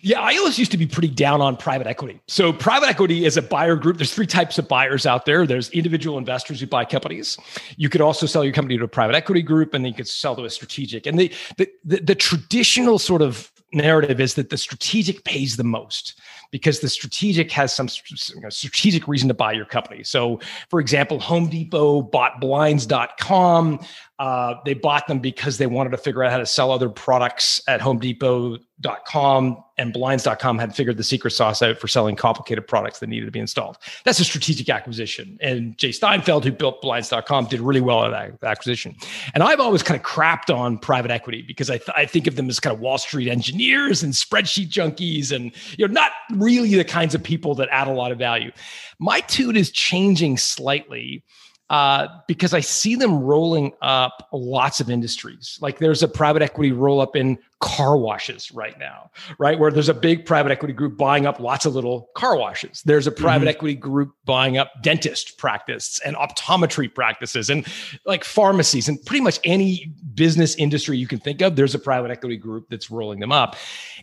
Yeah, 0.00 0.20
I 0.20 0.36
always 0.36 0.58
used 0.58 0.72
to 0.72 0.76
be 0.76 0.86
pretty 0.86 1.08
down 1.08 1.40
on 1.40 1.56
private 1.56 1.86
equity. 1.86 2.20
So, 2.26 2.52
private 2.52 2.88
equity 2.88 3.24
is 3.24 3.36
a 3.36 3.42
buyer 3.42 3.76
group. 3.76 3.98
There's 3.98 4.12
three 4.12 4.26
types 4.26 4.58
of 4.58 4.66
buyers 4.66 5.06
out 5.06 5.26
there. 5.26 5.46
There's 5.46 5.70
individual 5.70 6.18
investors 6.18 6.60
who 6.60 6.66
buy 6.66 6.84
companies. 6.84 7.38
You 7.76 7.88
could 7.88 8.00
also 8.00 8.26
sell 8.26 8.44
your 8.44 8.52
company 8.52 8.76
to 8.78 8.84
a 8.84 8.88
private 8.88 9.14
equity 9.14 9.42
group, 9.42 9.74
and 9.74 9.84
then 9.84 9.92
you 9.92 9.96
could 9.96 10.08
sell 10.08 10.34
to 10.36 10.44
a 10.44 10.50
strategic. 10.50 11.06
And 11.06 11.18
the 11.18 11.32
the, 11.56 11.68
the, 11.84 11.96
the 11.98 12.14
traditional 12.14 12.98
sort 12.98 13.22
of 13.22 13.52
narrative 13.72 14.20
is 14.20 14.34
that 14.34 14.50
the 14.50 14.56
strategic 14.56 15.24
pays 15.24 15.56
the 15.56 15.64
most 15.64 16.18
because 16.56 16.80
the 16.80 16.88
strategic 16.88 17.52
has 17.52 17.70
some 17.70 17.86
strategic 17.86 19.06
reason 19.06 19.28
to 19.28 19.34
buy 19.34 19.52
your 19.52 19.66
company. 19.66 20.02
So, 20.02 20.40
for 20.70 20.80
example, 20.80 21.20
Home 21.20 21.50
Depot 21.50 22.00
bought 22.00 22.40
blinds.com. 22.40 23.78
Uh, 24.18 24.54
they 24.64 24.72
bought 24.72 25.06
them 25.06 25.18
because 25.18 25.58
they 25.58 25.66
wanted 25.66 25.90
to 25.90 25.98
figure 25.98 26.24
out 26.24 26.32
how 26.32 26.38
to 26.38 26.46
sell 26.46 26.70
other 26.70 26.88
products 26.88 27.60
at 27.68 27.82
Home 27.82 27.98
Depot.com 27.98 29.62
and 29.78 29.92
blinds.com 29.92 30.58
had 30.58 30.74
figured 30.74 30.96
the 30.96 31.04
secret 31.04 31.32
sauce 31.32 31.60
out 31.60 31.78
for 31.78 31.86
selling 31.86 32.16
complicated 32.16 32.66
products 32.66 33.00
that 33.00 33.08
needed 33.08 33.26
to 33.26 33.30
be 33.30 33.38
installed. 33.38 33.76
That's 34.04 34.18
a 34.18 34.24
strategic 34.24 34.70
acquisition. 34.70 35.36
And 35.42 35.76
Jay 35.76 35.92
Steinfeld, 35.92 36.44
who 36.44 36.52
built 36.52 36.80
blinds.com, 36.80 37.46
did 37.46 37.60
really 37.60 37.82
well 37.82 38.04
at 38.04 38.38
that 38.40 38.48
acquisition. 38.48 38.96
And 39.34 39.42
I've 39.42 39.60
always 39.60 39.82
kind 39.82 40.00
of 40.00 40.06
crapped 40.06 40.54
on 40.54 40.78
private 40.78 41.10
equity 41.10 41.42
because 41.42 41.68
I, 41.68 41.76
th- 41.76 41.90
I 41.94 42.06
think 42.06 42.26
of 42.26 42.36
them 42.36 42.48
as 42.48 42.58
kind 42.58 42.74
of 42.74 42.80
Wall 42.80 42.96
Street 42.96 43.28
engineers 43.28 44.02
and 44.02 44.14
spreadsheet 44.14 44.70
junkies 44.70 45.30
and 45.30 45.52
you 45.76 45.86
know 45.86 45.92
not 45.92 46.12
really 46.46 46.74
the 46.74 46.84
kinds 46.84 47.14
of 47.14 47.22
people 47.22 47.54
that 47.56 47.68
add 47.70 47.88
a 47.88 47.92
lot 47.92 48.12
of 48.12 48.18
value. 48.18 48.52
My 48.98 49.20
tune 49.20 49.56
is 49.56 49.70
changing 49.70 50.38
slightly 50.38 51.24
uh, 51.68 52.06
because 52.28 52.54
I 52.54 52.60
see 52.60 52.94
them 52.94 53.18
rolling 53.18 53.72
up 53.82 54.28
lots 54.32 54.80
of 54.80 54.88
industries. 54.88 55.58
Like 55.60 55.78
there's 55.78 56.02
a 56.02 56.08
private 56.08 56.42
equity 56.42 56.70
roll 56.70 57.00
up 57.00 57.16
in 57.16 57.38
car 57.60 57.96
washes 57.96 58.52
right 58.52 58.78
now, 58.78 59.10
right? 59.38 59.58
Where 59.58 59.70
there's 59.70 59.88
a 59.88 59.94
big 59.94 60.26
private 60.26 60.52
equity 60.52 60.74
group 60.74 60.96
buying 60.98 61.26
up 61.26 61.40
lots 61.40 61.64
of 61.64 61.74
little 61.74 62.10
car 62.14 62.36
washes. 62.36 62.82
There's 62.84 63.06
a 63.06 63.10
private 63.10 63.46
mm-hmm. 63.46 63.56
equity 63.56 63.74
group 63.74 64.14
buying 64.24 64.58
up 64.58 64.70
dentist 64.82 65.38
practice 65.38 66.00
and 66.04 66.16
optometry 66.16 66.92
practices 66.92 67.48
and 67.48 67.66
like 68.04 68.24
pharmacies 68.24 68.88
and 68.88 69.02
pretty 69.06 69.22
much 69.22 69.40
any 69.44 69.92
business 70.14 70.54
industry 70.56 70.98
you 70.98 71.06
can 71.06 71.18
think 71.18 71.40
of. 71.40 71.56
There's 71.56 71.74
a 71.74 71.78
private 71.78 72.10
equity 72.10 72.36
group 72.36 72.66
that's 72.68 72.90
rolling 72.90 73.20
them 73.20 73.32
up. 73.32 73.56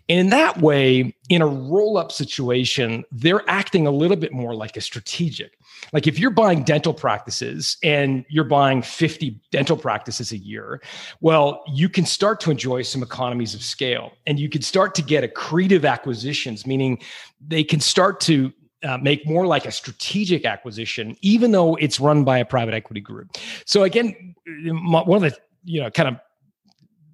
And 0.09 0.19
in 0.19 0.29
that 0.29 0.59
way, 0.61 1.15
in 1.29 1.41
a 1.41 1.47
roll 1.47 1.97
up 1.97 2.11
situation, 2.11 3.03
they're 3.11 3.47
acting 3.47 3.87
a 3.87 3.91
little 3.91 4.17
bit 4.17 4.33
more 4.33 4.55
like 4.55 4.77
a 4.77 4.81
strategic. 4.81 5.57
Like 5.91 6.07
if 6.07 6.17
you're 6.17 6.31
buying 6.31 6.63
dental 6.63 6.93
practices 6.93 7.77
and 7.83 8.25
you're 8.29 8.43
buying 8.43 8.81
50 8.81 9.41
dental 9.51 9.75
practices 9.75 10.31
a 10.31 10.37
year, 10.37 10.81
well, 11.21 11.63
you 11.67 11.89
can 11.89 12.05
start 12.05 12.39
to 12.41 12.51
enjoy 12.51 12.83
some 12.83 13.03
economies 13.43 13.53
of 13.53 13.63
scale 13.63 14.13
and 14.25 14.39
you 14.39 14.49
can 14.49 14.61
start 14.61 14.95
to 14.95 15.01
get 15.01 15.23
accretive 15.23 15.87
acquisitions, 15.87 16.65
meaning 16.65 16.99
they 17.45 17.63
can 17.63 17.79
start 17.79 18.19
to 18.21 18.51
uh, 18.83 18.97
make 18.97 19.25
more 19.25 19.47
like 19.47 19.65
a 19.65 19.71
strategic 19.71 20.45
acquisition, 20.45 21.15
even 21.21 21.51
though 21.51 21.75
it's 21.75 21.99
run 21.99 22.23
by 22.23 22.39
a 22.39 22.45
private 22.45 22.73
equity 22.73 23.01
group. 23.01 23.37
So 23.65 23.83
again, 23.83 24.35
one 24.45 25.23
of 25.23 25.31
the 25.31 25.37
you 25.63 25.81
know 25.81 25.89
kind 25.89 26.09
of 26.09 26.15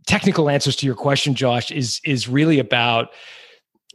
technical 0.07 0.49
answers 0.49 0.75
to 0.77 0.85
your 0.85 0.95
question, 0.95 1.35
Josh, 1.35 1.71
is 1.71 2.01
is 2.03 2.27
really 2.27 2.59
about 2.59 3.09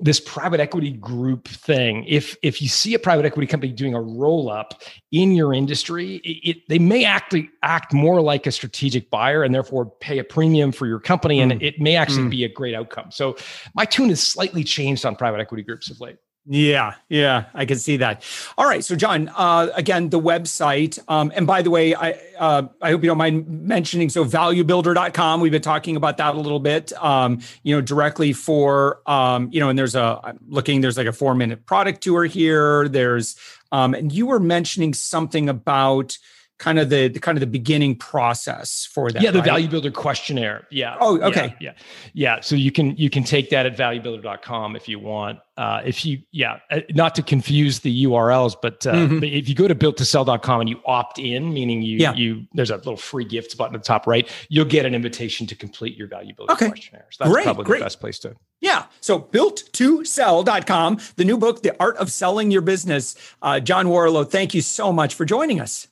this 0.01 0.19
private 0.19 0.59
equity 0.59 0.91
group 0.91 1.47
thing 1.47 2.05
if 2.09 2.37
if 2.43 2.61
you 2.61 2.67
see 2.67 2.95
a 2.95 2.99
private 2.99 3.25
equity 3.25 3.47
company 3.47 3.73
doing 3.73 3.95
a 3.95 4.01
roll 4.01 4.51
up 4.51 4.83
in 5.13 5.31
your 5.33 5.55
industry 5.55 6.17
it, 6.17 6.51
it, 6.51 6.69
they 6.69 6.81
may 6.81 7.05
actually 7.05 7.49
act 7.63 7.93
more 7.93 8.21
like 8.21 8.45
a 8.45 8.51
strategic 8.51 9.09
buyer 9.09 9.45
and 9.45 9.55
therefore 9.55 9.87
pay 9.87 10.19
a 10.19 10.25
premium 10.25 10.73
for 10.73 10.89
your 10.89 10.99
company 10.99 11.41
and 11.41 11.53
mm. 11.53 11.63
it 11.63 11.81
may 11.81 11.95
actually 11.95 12.25
mm. 12.25 12.31
be 12.31 12.43
a 12.43 12.49
great 12.49 12.75
outcome 12.75 13.09
so 13.13 13.37
my 13.77 13.85
tune 13.85 14.09
has 14.09 14.21
slightly 14.21 14.65
changed 14.65 15.07
on 15.07 15.15
private 15.15 15.41
equity 15.41 15.63
groups 15.63 15.89
of 15.89 16.01
late 16.01 16.17
yeah, 16.47 16.95
yeah, 17.09 17.47
I 17.55 17.65
can 17.65 17.79
see 17.79 17.97
that. 17.99 18.23
All 18.59 18.67
right, 18.67 18.85
so 18.85 18.95
John, 18.95 19.31
uh, 19.35 19.69
again, 19.75 20.11
the 20.11 20.21
website, 20.21 20.99
um, 21.09 21.33
and 21.35 21.47
by 21.47 21.63
the 21.63 21.71
way, 21.71 21.95
I 21.95 22.19
uh, 22.39 22.69
I 22.83 22.91
hope 22.91 23.03
you 23.03 23.09
don't 23.09 23.19
mind 23.19 23.49
mentioning. 23.49 24.11
So, 24.11 24.25
valuebuilder.com. 24.27 25.41
We've 25.41 25.53
been 25.53 25.63
talking 25.63 25.97
about 25.97 26.19
that 26.19 26.35
a 26.35 26.39
little 26.39 26.61
bit. 26.61 26.93
Um, 27.03 27.41
you 27.63 27.75
know, 27.75 27.81
directly 27.81 28.35
for 28.35 29.01
um, 29.07 29.49
you 29.53 29.61
know, 29.61 29.71
and 29.71 29.79
there's 29.79 29.95
a 29.95 30.21
I'm 30.23 30.39
looking. 30.49 30.83
There's 30.83 30.99
like 30.99 31.07
a 31.07 31.13
four 31.13 31.35
minute 31.35 31.65
product 31.65 32.03
tour 32.03 32.27
here. 32.27 32.89
There's 32.89 33.37
um, 33.73 33.95
and 33.95 34.13
you 34.13 34.27
were 34.27 34.41
mentioning 34.41 34.93
something 34.93 35.49
about 35.49 36.19
kind 36.59 36.79
of 36.79 36.89
the, 36.89 37.09
the, 37.09 37.21
kind 37.21 37.37
of 37.37 37.41
the 37.41 37.47
beginning 37.47 37.97
process 37.97 38.89
for 38.93 39.11
that. 39.11 39.23
Yeah, 39.23 39.31
the 39.31 39.41
right? 39.41 39.47
Value 39.47 39.69
Builder 39.69 39.91
questionnaire. 39.91 40.67
Yeah. 40.71 40.97
Oh, 41.01 41.21
okay. 41.21 41.55
Yeah, 41.61 41.73
yeah, 41.73 41.73
yeah. 42.13 42.41
So 42.41 42.55
you 42.55 42.71
can 42.71 42.97
you 42.97 43.11
can 43.11 43.25
take 43.25 43.51
that 43.51 43.67
at 43.67 43.77
valuebuilder.com 43.77 44.77
if 44.77 44.89
you 44.89 44.99
want. 44.99 45.41
Uh, 45.57 45.83
if 45.85 46.05
you 46.05 46.19
yeah, 46.33 46.59
uh, 46.71 46.81
not 46.91 47.15
to 47.15 47.23
confuse 47.23 47.81
the 47.81 48.05
URLs, 48.05 48.57
but, 48.61 48.85
uh, 48.87 48.95
mm-hmm. 48.95 49.21
but 49.21 49.29
if 49.29 49.49
you 49.49 49.55
go 49.55 49.69
to 49.69 49.75
builttosell.com 49.75 50.61
and 50.61 50.69
you 50.69 50.81
opt 50.85 51.19
in, 51.19 51.53
meaning 51.53 51.83
you 51.83 51.99
yeah. 51.99 52.15
you 52.15 52.45
there's 52.55 52.71
a 52.71 52.77
little 52.77 52.97
free 52.97 53.25
gifts 53.25 53.55
button 53.55 53.75
at 53.75 53.83
the 53.83 53.87
top 53.87 54.07
right, 54.07 54.29
you'll 54.49 54.65
get 54.65 54.87
an 54.87 54.95
invitation 54.95 55.47
to 55.47 55.55
complete 55.55 55.97
your 55.97 56.09
Value 56.09 56.35
Builder 56.35 56.53
okay. 56.53 56.69
questionnaire. 56.69 57.07
So 57.11 57.25
that's 57.25 57.35
great, 57.35 57.45
probably 57.45 57.65
great. 57.65 57.79
the 57.79 57.85
best 57.85 58.01
place 58.01 58.19
to. 58.21 58.35
Yeah. 58.61 58.87
So 59.01 59.21
builttosell.com, 59.21 60.99
the 61.17 61.25
new 61.25 61.37
book, 61.37 61.63
The 61.63 61.77
Art 61.79 61.97
of 61.99 62.11
Selling 62.11 62.51
Your 62.51 62.63
Business. 62.63 63.15
Uh, 63.43 63.61
John 63.61 63.87
Warrillow, 63.87 64.29
thank 64.29 64.55
you 64.55 64.63
so 64.63 64.93
much 64.93 65.15
for 65.15 65.25
joining 65.25 65.61
us. 65.61 65.89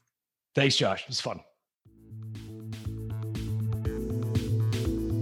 Thanks, 0.54 0.76
Josh. 0.76 1.02
It 1.02 1.08
was 1.08 1.20
fun. 1.20 1.40